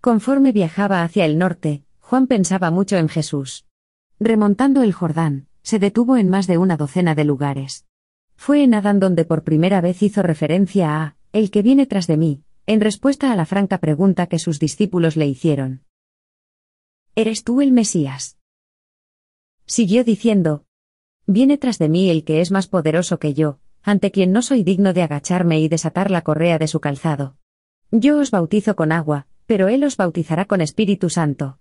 [0.02, 3.66] Conforme viajaba hacia el norte, Juan pensaba mucho en Jesús.
[4.20, 7.86] Remontando el Jordán, se detuvo en más de una docena de lugares.
[8.36, 12.18] Fue en Adán donde por primera vez hizo referencia a, el que viene tras de
[12.18, 15.84] mí, en respuesta a la franca pregunta que sus discípulos le hicieron.
[17.15, 18.38] ¿Eres tú el Mesías?
[19.65, 20.65] Siguió diciendo,
[21.26, 24.63] Viene tras de mí el que es más poderoso que yo, ante quien no soy
[24.63, 27.38] digno de agacharme y desatar la correa de su calzado.
[27.91, 31.60] Yo os bautizo con agua, pero él os bautizará con Espíritu Santo.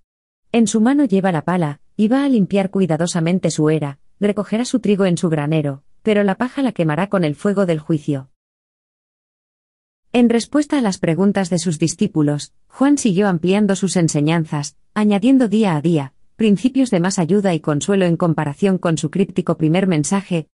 [0.50, 4.80] En su mano lleva la pala, y va a limpiar cuidadosamente su era, recogerá su
[4.80, 8.31] trigo en su granero, pero la paja la quemará con el fuego del juicio.
[10.14, 15.74] En respuesta a las preguntas de sus discípulos, Juan siguió ampliando sus enseñanzas, añadiendo día
[15.74, 20.48] a día, principios de más ayuda y consuelo en comparación con su críptico primer mensaje.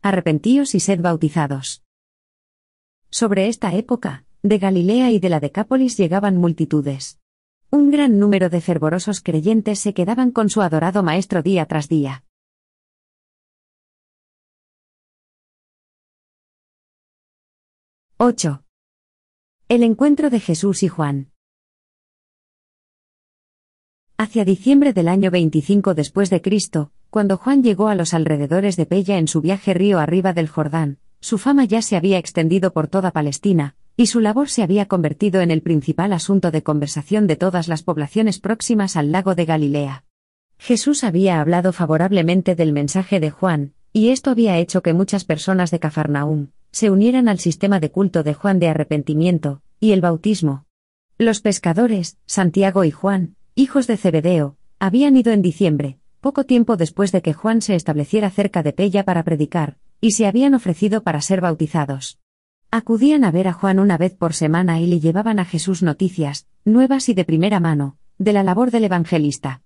[0.00, 1.82] Arrepentíos y sed bautizados.
[3.10, 7.18] Sobre esta época, de Galilea y de la Decápolis llegaban multitudes.
[7.70, 12.22] Un gran número de fervorosos creyentes se quedaban con su adorado Maestro día tras día.
[18.18, 18.63] ¡8!
[19.66, 21.30] El encuentro de Jesús y Juan.
[24.18, 28.84] Hacia diciembre del año 25 después de Cristo, cuando Juan llegó a los alrededores de
[28.84, 32.88] Pella en su viaje río arriba del Jordán, su fama ya se había extendido por
[32.88, 37.36] toda Palestina, y su labor se había convertido en el principal asunto de conversación de
[37.36, 40.04] todas las poblaciones próximas al lago de Galilea.
[40.58, 45.70] Jesús había hablado favorablemente del mensaje de Juan, y esto había hecho que muchas personas
[45.70, 50.66] de Cafarnaúm se unieran al sistema de culto de Juan de arrepentimiento y el bautismo.
[51.18, 57.12] Los pescadores, Santiago y Juan, hijos de Zebedeo, habían ido en diciembre, poco tiempo después
[57.12, 61.20] de que Juan se estableciera cerca de Pella para predicar, y se habían ofrecido para
[61.20, 62.18] ser bautizados.
[62.72, 66.48] Acudían a ver a Juan una vez por semana y le llevaban a Jesús noticias,
[66.64, 69.62] nuevas y de primera mano, de la labor del evangelista.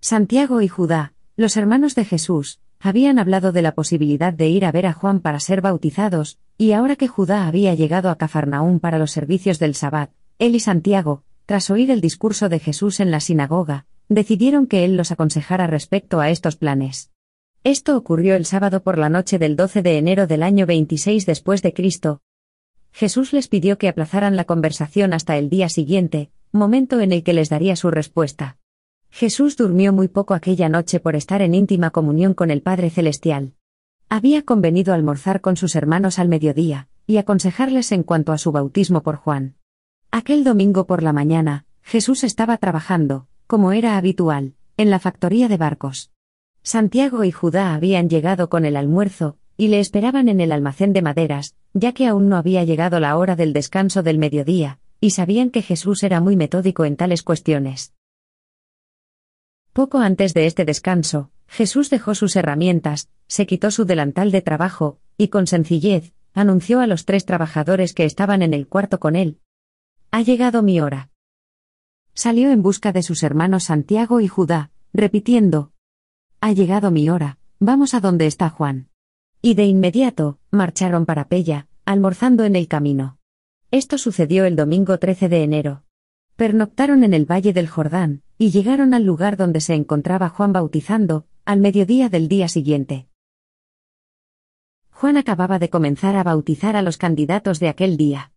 [0.00, 4.72] Santiago y Judá, los hermanos de Jesús, habían hablado de la posibilidad de ir a
[4.72, 8.98] ver a Juan para ser bautizados, y ahora que Judá había llegado a Cafarnaúm para
[8.98, 13.20] los servicios del Sabbat, él y Santiago, tras oír el discurso de Jesús en la
[13.20, 17.10] sinagoga, decidieron que él los aconsejara respecto a estos planes.
[17.64, 21.60] Esto ocurrió el sábado por la noche del 12 de enero del año 26 después
[21.60, 22.22] de Cristo.
[22.92, 27.34] Jesús les pidió que aplazaran la conversación hasta el día siguiente, momento en el que
[27.34, 28.56] les daría su respuesta.
[29.10, 33.54] Jesús durmió muy poco aquella noche por estar en íntima comunión con el Padre Celestial.
[34.08, 39.02] Había convenido almorzar con sus hermanos al mediodía, y aconsejarles en cuanto a su bautismo
[39.02, 39.56] por Juan.
[40.10, 45.56] Aquel domingo por la mañana, Jesús estaba trabajando, como era habitual, en la factoría de
[45.56, 46.10] barcos.
[46.62, 51.02] Santiago y Judá habían llegado con el almuerzo, y le esperaban en el almacén de
[51.02, 55.50] maderas, ya que aún no había llegado la hora del descanso del mediodía, y sabían
[55.50, 57.92] que Jesús era muy metódico en tales cuestiones.
[59.72, 64.98] Poco antes de este descanso, Jesús dejó sus herramientas, se quitó su delantal de trabajo,
[65.16, 69.40] y con sencillez, anunció a los tres trabajadores que estaban en el cuarto con él,
[70.12, 71.10] ha llegado mi hora.
[72.14, 75.72] Salió en busca de sus hermanos Santiago y Judá, repitiendo,
[76.40, 78.88] Ha llegado mi hora, vamos a donde está Juan.
[79.40, 83.18] Y de inmediato, marcharon para Pella, almorzando en el camino.
[83.70, 85.84] Esto sucedió el domingo 13 de enero.
[86.40, 91.26] Pernoctaron en el valle del Jordán, y llegaron al lugar donde se encontraba Juan bautizando,
[91.44, 93.08] al mediodía del día siguiente.
[94.90, 98.32] Juan acababa de comenzar a bautizar a los candidatos de aquel día.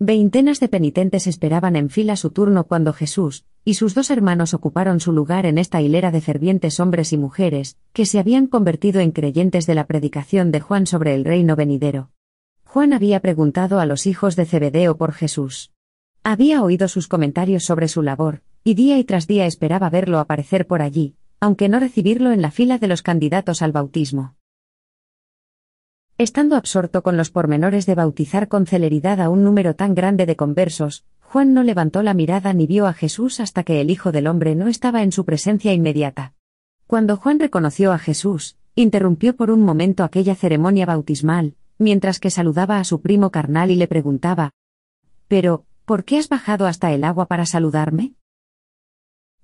[0.00, 4.98] Veintenas de penitentes esperaban en fila su turno cuando Jesús y sus dos hermanos ocuparon
[4.98, 9.12] su lugar en esta hilera de fervientes hombres y mujeres, que se habían convertido en
[9.12, 12.10] creyentes de la predicación de Juan sobre el reino venidero.
[12.64, 15.70] Juan había preguntado a los hijos de Zebedeo por Jesús.
[16.26, 20.66] Había oído sus comentarios sobre su labor, y día y tras día esperaba verlo aparecer
[20.66, 24.34] por allí, aunque no recibirlo en la fila de los candidatos al bautismo.
[26.16, 30.34] Estando absorto con los pormenores de bautizar con celeridad a un número tan grande de
[30.34, 34.26] conversos, Juan no levantó la mirada ni vio a Jesús hasta que el Hijo del
[34.26, 36.32] Hombre no estaba en su presencia inmediata.
[36.86, 42.78] Cuando Juan reconoció a Jesús, interrumpió por un momento aquella ceremonia bautismal, mientras que saludaba
[42.78, 44.52] a su primo carnal y le preguntaba,
[45.28, 48.14] Pero, ¿por qué has bajado hasta el agua para saludarme?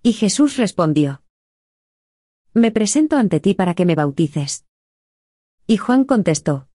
[0.02, 1.22] Y Jesús respondió,
[2.54, 4.64] Me presento ante ti para que me bautices.
[5.66, 6.68] Y Juan contestó,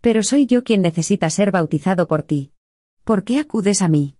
[0.00, 2.52] Pero soy yo quien necesita ser bautizado por ti.
[3.04, 4.16] ¿Por qué acudes a mí?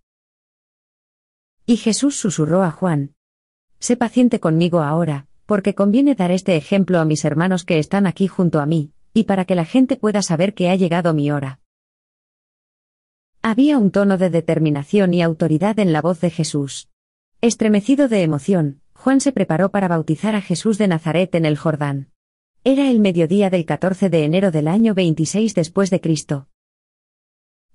[1.66, 3.14] Y Jesús susurró a Juan,
[3.78, 8.28] Sé paciente conmigo ahora, porque conviene dar este ejemplo a mis hermanos que están aquí
[8.28, 11.60] junto a mí, y para que la gente pueda saber que ha llegado mi hora.
[13.46, 16.88] Había un tono de determinación y autoridad en la voz de Jesús.
[17.42, 22.09] Estremecido de emoción, Juan se preparó para bautizar a Jesús de Nazaret en el Jordán.
[22.64, 26.49] Era el mediodía del 14 de enero del año 26 después de Cristo.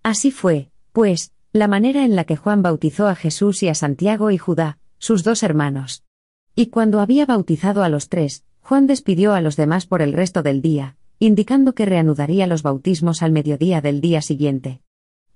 [0.01, 4.32] Así fue, pues, la manera en la que Juan bautizó a Jesús y a Santiago
[4.32, 6.03] y Judá, sus dos hermanos.
[6.55, 10.41] Y cuando había bautizado a los tres, Juan despidió a los demás por el resto
[10.41, 14.82] del día, indicando que reanudaría los bautismos al mediodía del día siguiente.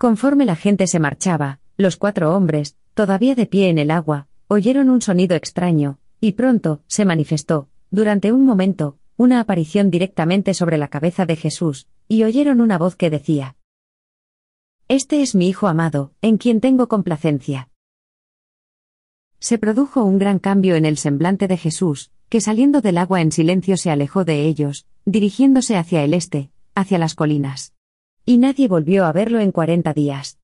[0.03, 4.89] Conforme la gente se marchaba, los cuatro hombres, todavía de pie en el agua, oyeron
[4.89, 10.89] un sonido extraño, y pronto, se manifestó, durante un momento, una aparición directamente sobre la
[10.89, 13.55] cabeza de Jesús, y oyeron una voz que decía,
[14.89, 17.69] Este es mi Hijo amado, en quien tengo complacencia.
[19.39, 23.31] Se produjo un gran cambio en el semblante de Jesús, que saliendo del agua en
[23.31, 27.72] silencio se alejó de ellos, dirigiéndose hacia el este, hacia las colinas.
[28.25, 30.39] Y nadie volvió a verlo en cuarenta días.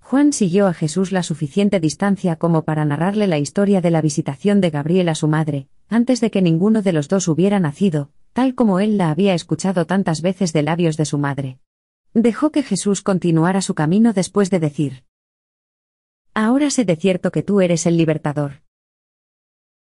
[0.00, 4.60] Juan siguió a Jesús la suficiente distancia como para narrarle la historia de la visitación
[4.60, 8.54] de Gabriel a su madre, antes de que ninguno de los dos hubiera nacido, tal
[8.54, 11.58] como él la había escuchado tantas veces de labios de su madre.
[12.12, 15.04] Dejó que Jesús continuara su camino después de decir,
[16.34, 18.62] Ahora sé de cierto que tú eres el libertador.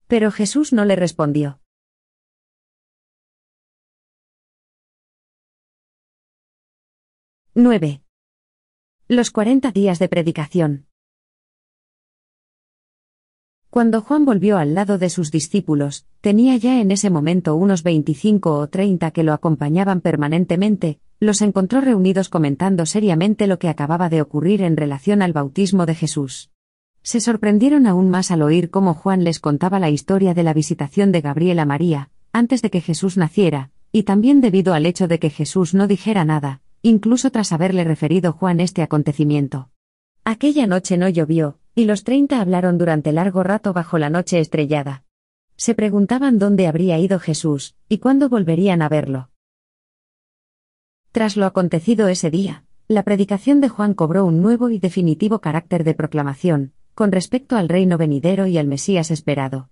[0.06, 1.59] Pero Jesús no le respondió.
[7.56, 8.02] —9.
[9.08, 10.86] Los cuarenta días de predicación.
[13.70, 18.56] Cuando Juan volvió al lado de sus discípulos, tenía ya en ese momento unos veinticinco
[18.56, 24.22] o treinta que lo acompañaban permanentemente, los encontró reunidos comentando seriamente lo que acababa de
[24.22, 26.52] ocurrir en relación al bautismo de Jesús.
[27.02, 31.10] Se sorprendieron aún más al oír cómo Juan les contaba la historia de la visitación
[31.10, 35.18] de Gabriel a María, antes de que Jesús naciera, y también debido al hecho de
[35.18, 39.70] que Jesús no dijera nada, incluso tras haberle referido Juan este acontecimiento.
[40.24, 45.04] Aquella noche no llovió, y los treinta hablaron durante largo rato bajo la noche estrellada.
[45.56, 49.30] Se preguntaban dónde habría ido Jesús, y cuándo volverían a verlo.
[51.12, 55.84] Tras lo acontecido ese día, la predicación de Juan cobró un nuevo y definitivo carácter
[55.84, 59.70] de proclamación, con respecto al reino venidero y al Mesías esperado.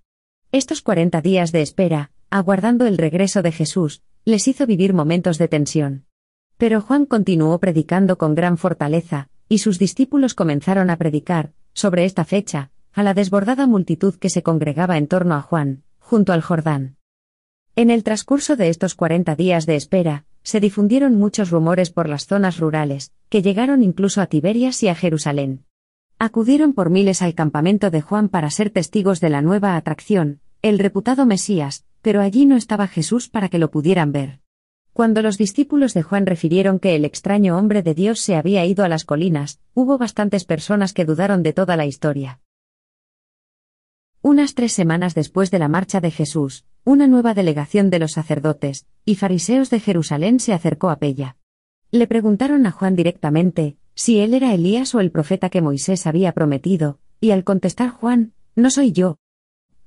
[0.51, 5.49] Estos cuarenta días de espera, aguardando el regreso de Jesús, les hizo vivir momentos de
[5.49, 6.08] tensión.
[6.59, 12.25] Pero Juan continuó predicando con gran fortaleza, y sus discípulos comenzaron a predicar, sobre esta
[12.25, 16.97] fecha, a la desbordada multitud que se congregaba en torno a Juan, junto al Jordán.
[17.77, 22.27] En el transcurso de estos cuarenta días de espera, se difundieron muchos rumores por las
[22.27, 25.65] zonas rurales, que llegaron incluso a Tiberias y a Jerusalén.
[26.19, 30.81] Acudieron por miles al campamento de Juan para ser testigos de la nueva atracción, el
[30.81, 34.41] reputado Mesías, pero allí no estaba Jesús para que lo pudieran ver.
[34.99, 38.85] Cuando los discípulos de Juan refirieron que el extraño hombre de Dios se había ido
[38.85, 42.41] a las colinas, hubo bastantes personas que dudaron de toda la historia.
[44.23, 48.89] Unas tres semanas después de la marcha de Jesús, una nueva delegación de los sacerdotes
[49.05, 51.37] y fariseos de Jerusalén se acercó a Pella.
[51.93, 56.33] Le preguntaron a Juan directamente, si él era Elías o el profeta que Moisés había
[56.33, 59.19] prometido, y al contestar Juan, no soy yo.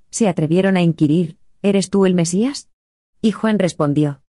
[0.10, 2.70] Se atrevieron a inquirir, ¿eres tú el Mesías?
[3.22, 4.22] Y Juan respondió,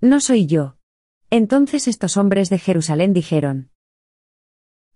[0.00, 0.76] no soy yo.
[1.28, 3.70] Entonces estos hombres de Jerusalén dijeron,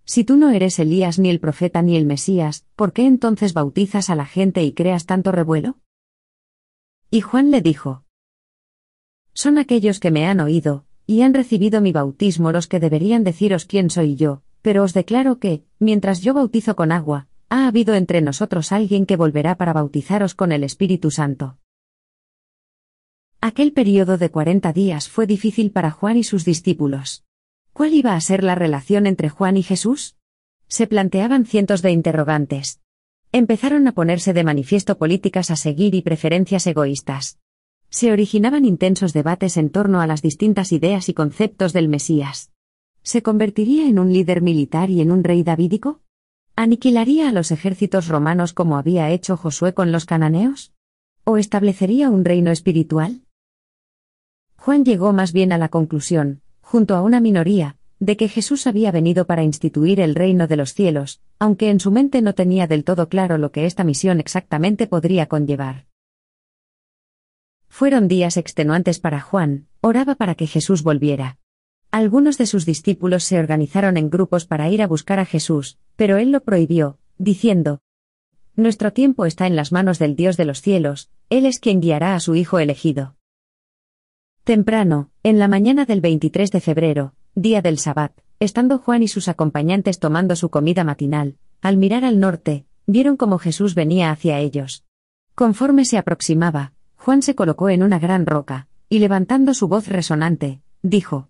[0.03, 4.09] Si tú no eres Elías ni el profeta ni el Mesías, ¿por qué entonces bautizas
[4.09, 5.77] a la gente y creas tanto revuelo?
[7.11, 8.03] Y Juan le dijo,
[9.33, 13.65] Son aquellos que me han oído, y han recibido mi bautismo los que deberían deciros
[13.65, 18.21] quién soy yo, pero os declaro que, mientras yo bautizo con agua, ha habido entre
[18.21, 21.59] nosotros alguien que volverá para bautizaros con el Espíritu Santo.
[23.47, 27.25] Aquel periodo de cuarenta días fue difícil para Juan y sus discípulos.
[27.73, 30.15] ¿Cuál iba a ser la relación entre Juan y Jesús?
[30.67, 32.81] Se planteaban cientos de interrogantes.
[33.31, 37.37] Empezaron a ponerse de manifiesto políticas a seguir y preferencias egoístas.
[37.91, 42.51] Se originaban intensos debates en torno a las distintas ideas y conceptos del Mesías.
[43.03, 46.01] ¿Se convertiría en un líder militar y en un rey davídico?
[46.55, 50.73] ¿Aniquilaría a los ejércitos romanos como había hecho Josué con los cananeos?
[51.25, 53.21] ¿O establecería un reino espiritual?
[54.65, 58.91] Juan llegó más bien a la conclusión, junto a una minoría, de que Jesús había
[58.91, 62.83] venido para instituir el reino de los cielos, aunque en su mente no tenía del
[62.83, 65.85] todo claro lo que esta misión exactamente podría conllevar.
[67.69, 71.37] Fueron días extenuantes para Juan, oraba para que Jesús volviera.
[71.91, 76.17] Algunos de sus discípulos se organizaron en grupos para ir a buscar a Jesús, pero
[76.17, 77.81] él lo prohibió, diciendo,
[78.55, 82.15] Nuestro tiempo está en las manos del Dios de los cielos, Él es quien guiará
[82.15, 83.15] a su Hijo elegido.
[84.45, 89.27] Temprano, en la mañana del 23 de febrero, día del Sabbat, estando Juan y sus
[89.27, 94.85] acompañantes tomando su comida matinal, al mirar al norte, vieron cómo Jesús venía hacia ellos.
[95.33, 100.61] Conforme se aproximaba, Juan se colocó en una gran roca, y levantando su voz resonante,
[100.83, 101.29] dijo,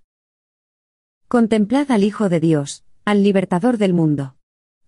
[1.29, 4.35] Contemplad al Hijo de Dios, al libertador del mundo.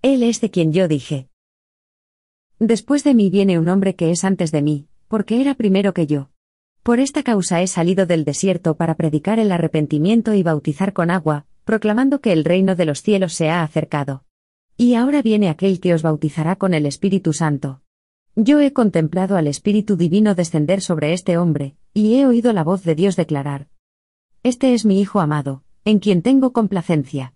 [0.01, 1.29] Él es de quien yo dije.
[2.59, 6.07] Después de mí viene un hombre que es antes de mí, porque era primero que
[6.07, 6.29] yo.
[6.87, 11.45] Por esta causa he salido del desierto para predicar el arrepentimiento y bautizar con agua,
[11.65, 14.23] proclamando que el reino de los cielos se ha acercado.
[14.77, 17.81] Y ahora viene aquel que os bautizará con el Espíritu Santo.
[18.37, 22.85] Yo he contemplado al Espíritu Divino descender sobre este hombre, y he oído la voz
[22.85, 23.67] de Dios declarar.
[24.43, 27.33] Este es mi Hijo amado, en quien tengo complacencia.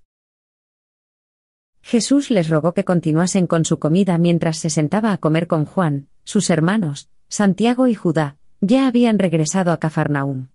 [1.82, 6.08] Jesús les rogó que continuasen con su comida mientras se sentaba a comer con Juan,
[6.24, 10.50] sus hermanos, Santiago y Judá, ya habían regresado a Cafarnaum.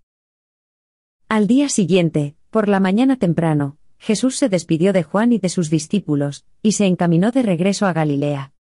[1.27, 5.69] Al día siguiente, por la mañana temprano, Jesús se despidió de Juan y de sus
[5.69, 8.53] discípulos, y se encaminó de regreso a Galilea.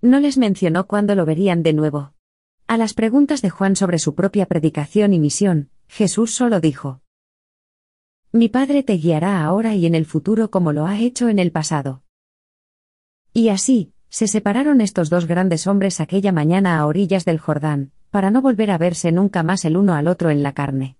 [0.00, 2.12] No les mencionó cuándo lo verían de nuevo.
[2.68, 7.00] A las preguntas de Juan sobre su propia predicación y misión, Jesús solo dijo,
[8.30, 11.50] Mi Padre te guiará ahora y en el futuro como lo ha hecho en el
[11.50, 12.04] pasado.
[13.32, 18.30] Y así, se separaron estos dos grandes hombres aquella mañana a orillas del Jordán, para
[18.30, 20.98] no volver a verse nunca más el uno al otro en la carne.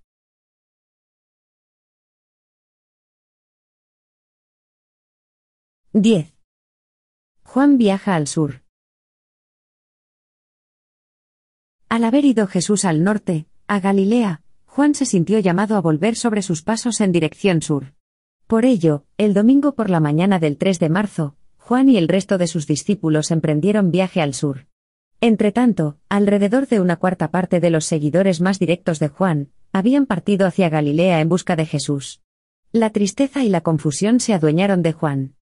[5.92, 6.34] 10.
[7.44, 8.62] Juan viaja al sur.
[11.90, 16.40] Al haber ido Jesús al norte, a Galilea, Juan se sintió llamado a volver sobre
[16.40, 17.92] sus pasos en dirección sur.
[18.46, 22.38] Por ello, el domingo por la mañana del 3 de marzo, Juan y el resto
[22.38, 24.71] de sus discípulos emprendieron viaje al sur.
[25.24, 30.48] Entretanto, alrededor de una cuarta parte de los seguidores más directos de Juan, habían partido
[30.48, 32.20] hacia Galilea en busca de Jesús.
[32.72, 35.36] La tristeza y la confusión se adueñaron de Juan.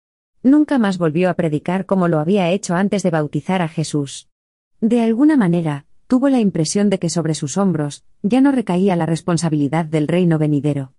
[0.43, 4.31] Nunca más volvió a predicar como lo había hecho antes de bautizar a Jesús.
[4.81, 9.05] De alguna manera, tuvo la impresión de que sobre sus hombros, ya no recaía la
[9.05, 10.95] responsabilidad del reino venidero.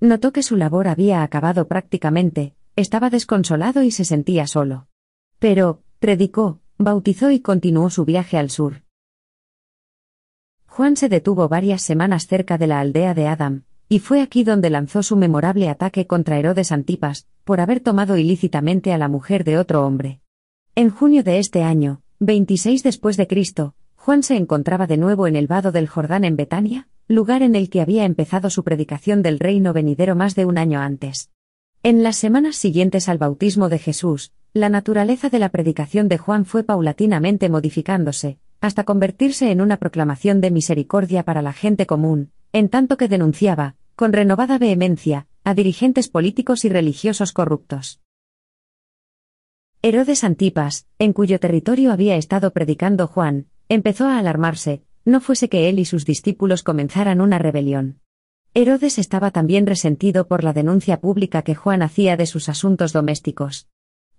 [0.00, 4.86] Notó que su labor había acabado prácticamente, estaba desconsolado y se sentía solo.
[5.38, 8.82] Pero, predicó, bautizó y continuó su viaje al sur.
[10.66, 14.70] Juan se detuvo varias semanas cerca de la aldea de Adam, y fue aquí donde
[14.70, 19.58] lanzó su memorable ataque contra Herodes Antipas, por haber tomado ilícitamente a la mujer de
[19.58, 20.20] otro hombre.
[20.76, 25.34] En junio de este año, 26 después de Cristo, Juan se encontraba de nuevo en
[25.34, 29.40] el vado del Jordán en Betania, lugar en el que había empezado su predicación del
[29.40, 31.30] reino venidero más de un año antes.
[31.82, 36.44] En las semanas siguientes al bautismo de Jesús, la naturaleza de la predicación de Juan
[36.44, 42.68] fue paulatinamente modificándose, hasta convertirse en una proclamación de misericordia para la gente común, en
[42.68, 48.00] tanto que denunciaba, con renovada vehemencia, a dirigentes políticos y religiosos corruptos.
[49.80, 55.68] Herodes Antipas, en cuyo territorio había estado predicando Juan, empezó a alarmarse, no fuese que
[55.68, 58.00] él y sus discípulos comenzaran una rebelión.
[58.54, 63.68] Herodes estaba también resentido por la denuncia pública que Juan hacía de sus asuntos domésticos.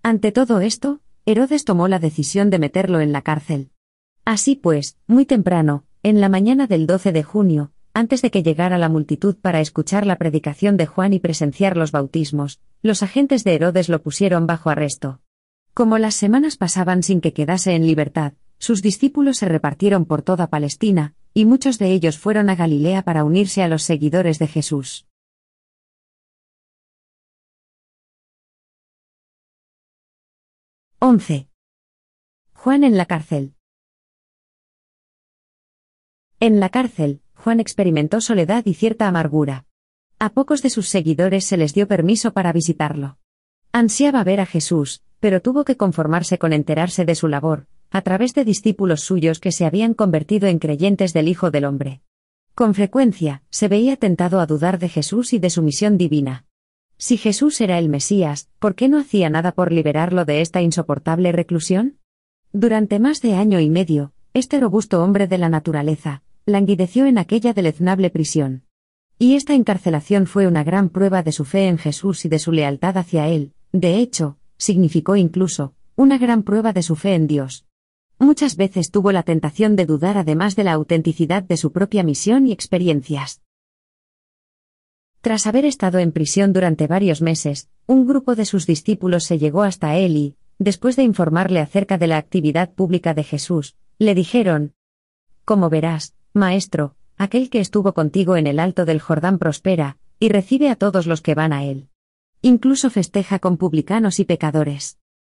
[0.02, 3.70] Ante todo esto, Herodes tomó la decisión de meterlo en la cárcel.
[4.24, 8.78] Así pues, muy temprano, en la mañana del 12 de junio, antes de que llegara
[8.78, 13.54] la multitud para escuchar la predicación de Juan y presenciar los bautismos, los agentes de
[13.54, 15.20] Herodes lo pusieron bajo arresto.
[15.74, 20.46] Como las semanas pasaban sin que quedase en libertad, sus discípulos se repartieron por toda
[20.46, 25.06] Palestina, y muchos de ellos fueron a Galilea para unirse a los seguidores de Jesús.
[31.02, 31.48] ¡11!
[32.52, 33.54] Juan en la cárcel.
[36.40, 39.64] En la cárcel, Juan experimentó soledad y cierta amargura.
[40.18, 43.16] A pocos de sus seguidores se les dio permiso para visitarlo.
[43.72, 48.34] Ansiaba ver a Jesús, pero tuvo que conformarse con enterarse de su labor, a través
[48.34, 52.02] de discípulos suyos que se habían convertido en creyentes del Hijo del Hombre.
[52.54, 56.44] Con frecuencia, se veía tentado a dudar de Jesús y de su misión divina.
[57.02, 61.32] Si Jesús era el Mesías, ¿por qué no hacía nada por liberarlo de esta insoportable
[61.32, 61.96] reclusión?
[62.52, 67.54] Durante más de año y medio, este robusto hombre de la naturaleza, languideció en aquella
[67.54, 68.64] deleznable prisión.
[69.18, 72.52] Y esta encarcelación fue una gran prueba de su fe en Jesús y de su
[72.52, 77.64] lealtad hacia él, de hecho, significó incluso, una gran prueba de su fe en Dios.
[78.18, 82.46] Muchas veces tuvo la tentación de dudar además de la autenticidad de su propia misión
[82.46, 83.40] y experiencias.
[85.20, 89.62] Tras haber estado en prisión durante varios meses, un grupo de sus discípulos se llegó
[89.62, 94.74] hasta él y, después de informarle acerca de la actividad pública de Jesús, le dijeron,
[95.44, 100.70] Como verás, Maestro, aquel que estuvo contigo en el alto del Jordán prospera, y recibe
[100.70, 101.88] a todos los que van a él.
[102.40, 104.98] Incluso festeja con publicanos y pecadores.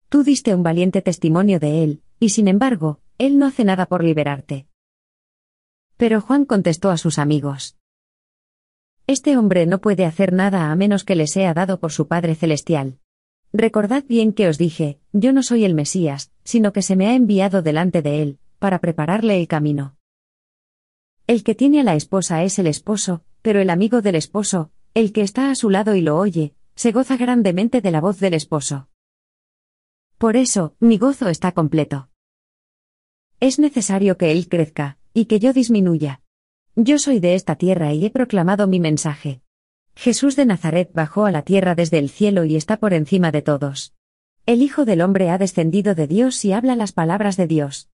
[0.09, 4.03] Tú diste un valiente testimonio de él, y sin embargo, él no hace nada por
[4.03, 4.67] liberarte.
[5.97, 7.77] Pero Juan contestó a sus amigos.
[9.07, 12.35] Este hombre no puede hacer nada a menos que le sea dado por su Padre
[12.35, 12.99] Celestial.
[13.53, 17.15] Recordad bien que os dije, yo no soy el Mesías, sino que se me ha
[17.15, 19.97] enviado delante de él, para prepararle el camino.
[21.27, 25.11] El que tiene a la esposa es el esposo, pero el amigo del esposo, el
[25.11, 28.33] que está a su lado y lo oye, se goza grandemente de la voz del
[28.33, 28.89] esposo.
[30.17, 32.09] Por eso, mi gozo está completo.
[33.39, 36.20] Es necesario que él crezca, y que yo disminuya.
[36.75, 39.41] Yo soy de esta tierra y he proclamado mi mensaje.
[39.93, 43.41] Jesús de Nazaret bajó a la tierra desde el cielo y está por encima de
[43.41, 43.93] todos.
[44.45, 47.89] El Hijo del Hombre ha descendido de Dios y habla las palabras de Dios.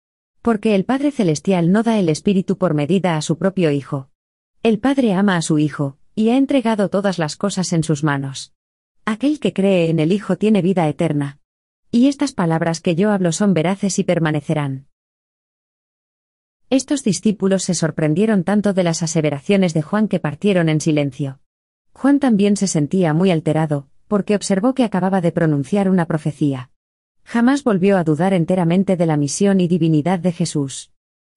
[0.43, 4.11] Porque el Padre Celestial no da el Espíritu por medida a su propio Hijo.
[4.65, 8.53] El Padre ama a su Hijo, y ha entregado todas las cosas en sus manos.
[9.05, 11.39] Aquel que cree en el Hijo tiene vida eterna.
[11.93, 14.89] Y estas palabras que yo hablo son veraces y permanecerán.
[16.71, 21.41] Estos discípulos se sorprendieron tanto de las aseveraciones de Juan que partieron en silencio.
[21.93, 26.71] Juan también se sentía muy alterado, porque observó que acababa de pronunciar una profecía.
[27.25, 30.91] Jamás volvió a dudar enteramente de la misión y divinidad de Jesús.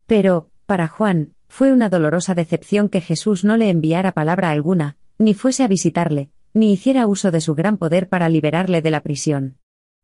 [0.05, 5.33] Pero, para Juan, fue una dolorosa decepción que Jesús no le enviara palabra alguna, ni
[5.33, 9.57] fuese a visitarle, ni hiciera uso de su gran poder para liberarle de la prisión.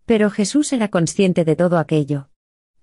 [0.06, 2.30] Pero Jesús era consciente de todo aquello.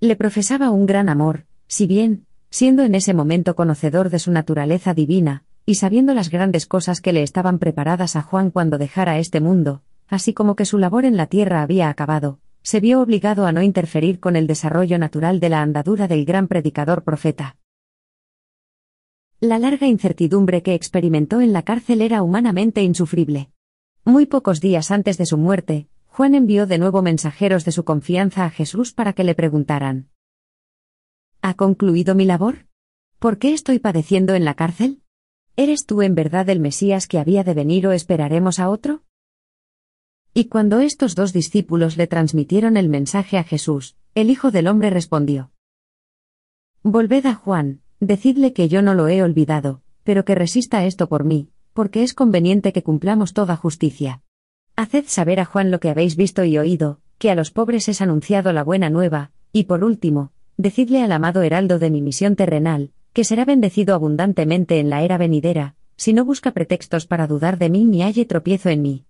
[0.01, 4.93] Le profesaba un gran amor, si bien, siendo en ese momento conocedor de su naturaleza
[4.93, 9.41] divina, y sabiendo las grandes cosas que le estaban preparadas a Juan cuando dejara este
[9.41, 13.53] mundo, así como que su labor en la tierra había acabado, se vio obligado a
[13.53, 17.57] no interferir con el desarrollo natural de la andadura del gran predicador profeta.
[19.39, 23.51] La larga incertidumbre que experimentó en la cárcel era humanamente insufrible.
[24.05, 28.45] Muy pocos días antes de su muerte, Juan envió de nuevo mensajeros de su confianza
[28.45, 30.09] a Jesús para que le preguntaran.
[31.43, 32.67] ¿Ha concluido mi labor?
[33.19, 35.01] ¿Por qué estoy padeciendo en la cárcel?
[35.57, 39.05] ¿Eres tú en verdad el Mesías que había de venir o esperaremos a otro?
[40.35, 44.91] Y cuando estos dos discípulos le transmitieron el mensaje a Jesús, el Hijo del Hombre
[44.91, 45.51] respondió.
[46.83, 51.25] Volved a Juan, decidle que yo no lo he olvidado, pero que resista esto por
[51.25, 54.23] mí, porque es conveniente que cumplamos toda justicia.
[54.77, 58.03] Haced saber a Juan lo que habéis visto y oído, que a los pobres es
[58.03, 60.33] anunciado la buena nueva, y por último,
[60.63, 65.19] decidle al amado heraldo de mi misión terrenal, que será bendecido abundantemente en la era
[65.19, 69.07] venidera, si no busca pretextos para dudar de mí ni halle tropiezo en mí.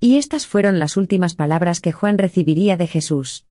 [0.00, 3.46] Y estas fueron las últimas palabras que Juan recibiría de Jesús.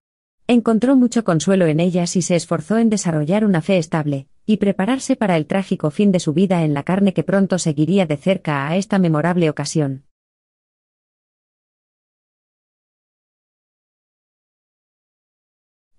[0.47, 5.15] Encontró mucho consuelo en ellas y se esforzó en desarrollar una fe estable, y prepararse
[5.15, 8.67] para el trágico fin de su vida en la carne que pronto seguiría de cerca
[8.67, 10.03] a esta memorable ocasión.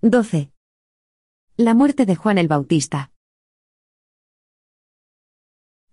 [0.05, 0.51] 12.
[1.57, 3.13] La muerte de Juan el Bautista.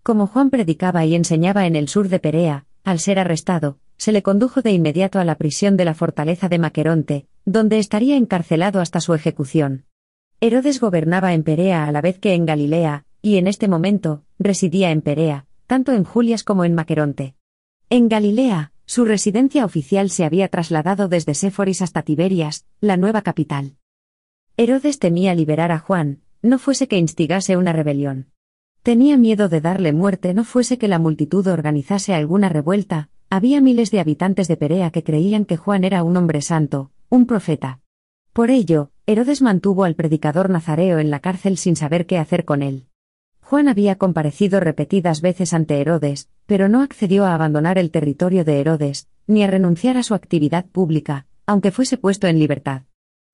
[0.02, 4.24] Como Juan predicaba y enseñaba en el sur de Perea, al ser arrestado, se le
[4.24, 9.00] condujo de inmediato a la prisión de la fortaleza de Maqueronte, donde estaría encarcelado hasta
[9.00, 9.84] su ejecución.
[10.40, 14.90] Herodes gobernaba en Perea a la vez que en Galilea, y en este momento, residía
[14.90, 17.36] en Perea, tanto en Julias como en Maqueronte.
[17.90, 23.76] En Galilea, su residencia oficial se había trasladado desde Séforis hasta Tiberias, la nueva capital.
[24.56, 28.26] Herodes temía liberar a Juan, no fuese que instigase una rebelión.
[28.82, 33.90] Tenía miedo de darle muerte, no fuese que la multitud organizase alguna revuelta, había miles
[33.90, 37.80] de habitantes de Perea que creían que Juan era un hombre santo, un profeta.
[38.32, 42.62] Por ello, Herodes mantuvo al predicador nazareo en la cárcel sin saber qué hacer con
[42.62, 42.86] él.
[43.40, 48.60] Juan había comparecido repetidas veces ante Herodes, pero no accedió a abandonar el territorio de
[48.60, 52.82] Herodes, ni a renunciar a su actividad pública, aunque fuese puesto en libertad.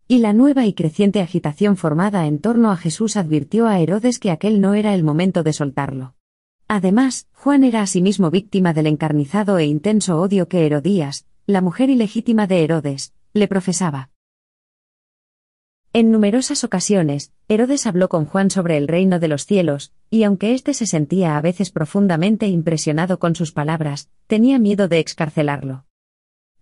[0.08, 4.30] Y la nueva y creciente agitación formada en torno a Jesús advirtió a Herodes que
[4.30, 6.14] aquel no era el momento de soltarlo.
[6.68, 12.46] Además, Juan era asimismo víctima del encarnizado e intenso odio que Herodías, la mujer ilegítima
[12.46, 14.10] de Herodes, le profesaba.
[15.92, 20.54] En numerosas ocasiones, Herodes habló con Juan sobre el reino de los cielos, y aunque
[20.54, 25.85] éste se sentía a veces profundamente impresionado con sus palabras, tenía miedo de excarcelarlo.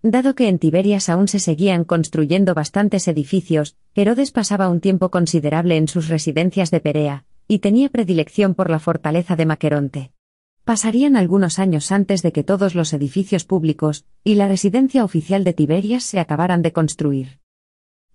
[0.07, 5.79] Dado que en Tiberias aún se seguían construyendo bastantes edificios, Herodes pasaba un tiempo considerable
[5.79, 10.13] en sus residencias de Perea, y tenía predilección por la fortaleza de Maqueronte.
[10.63, 15.55] Pasarían algunos años antes de que todos los edificios públicos y la residencia oficial de
[15.55, 17.39] Tiberias se acabaran de construir.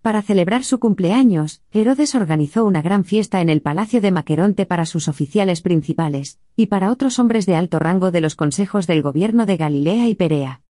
[0.03, 4.85] Para celebrar su cumpleaños, Herodes organizó una gran fiesta en el palacio de Maqueronte para
[4.85, 9.47] sus oficiales principales, y para otros hombres de alto rango de los consejos del gobierno
[9.47, 10.61] de Galilea y Perea.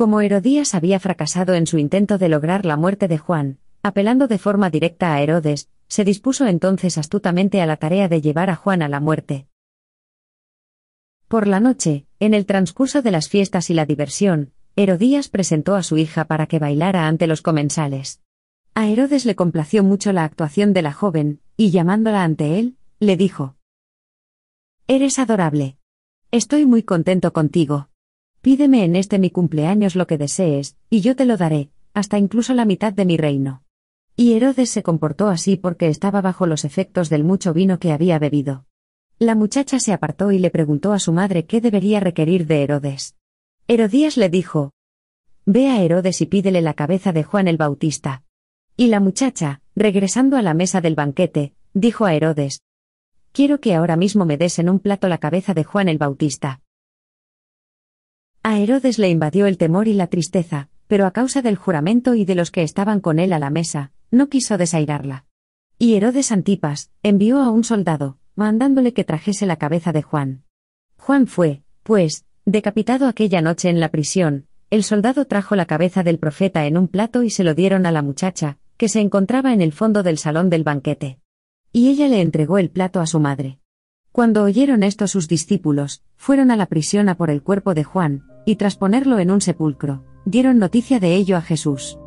[0.00, 4.38] Como Herodías había fracasado en su intento de lograr la muerte de Juan, apelando de
[4.38, 8.80] forma directa a Herodes, se dispuso entonces astutamente a la tarea de llevar a Juan
[8.80, 9.46] a la muerte.
[11.28, 15.82] Por la noche, en el transcurso de las fiestas y la diversión, Herodías presentó a
[15.82, 18.22] su hija para que bailara ante los comensales.
[18.72, 23.18] A Herodes le complació mucho la actuación de la joven, y llamándola ante él, le
[23.18, 23.56] dijo,
[24.86, 25.76] Eres adorable.
[26.30, 27.90] Estoy muy contento contigo.
[28.42, 32.54] Pídeme en este mi cumpleaños lo que desees, y yo te lo daré, hasta incluso
[32.54, 33.62] la mitad de mi reino.
[34.16, 38.18] Y Herodes se comportó así porque estaba bajo los efectos del mucho vino que había
[38.18, 38.64] bebido.
[39.18, 43.14] La muchacha se apartó y le preguntó a su madre qué debería requerir de Herodes.
[43.68, 44.72] Herodías le dijo,
[45.44, 48.22] Ve a Herodes y pídele la cabeza de Juan el Bautista.
[48.74, 52.62] Y la muchacha, regresando a la mesa del banquete, dijo a Herodes,
[53.32, 56.62] Quiero que ahora mismo me des en un plato la cabeza de Juan el Bautista.
[58.50, 62.24] A Herodes le invadió el temor y la tristeza, pero a causa del juramento y
[62.24, 65.24] de los que estaban con él a la mesa, no quiso desairarla.
[65.78, 70.42] Y Herodes Antipas envió a un soldado, mandándole que trajese la cabeza de Juan.
[70.96, 76.18] Juan fue, pues, decapitado aquella noche en la prisión, el soldado trajo la cabeza del
[76.18, 79.60] profeta en un plato y se lo dieron a la muchacha, que se encontraba en
[79.60, 81.20] el fondo del salón del banquete.
[81.72, 83.60] Y ella le entregó el plato a su madre.
[84.10, 88.24] Cuando oyeron esto sus discípulos, fueron a la prisión a por el cuerpo de Juan,
[88.44, 91.99] y tras ponerlo en un sepulcro, dieron noticia de ello a Jesús.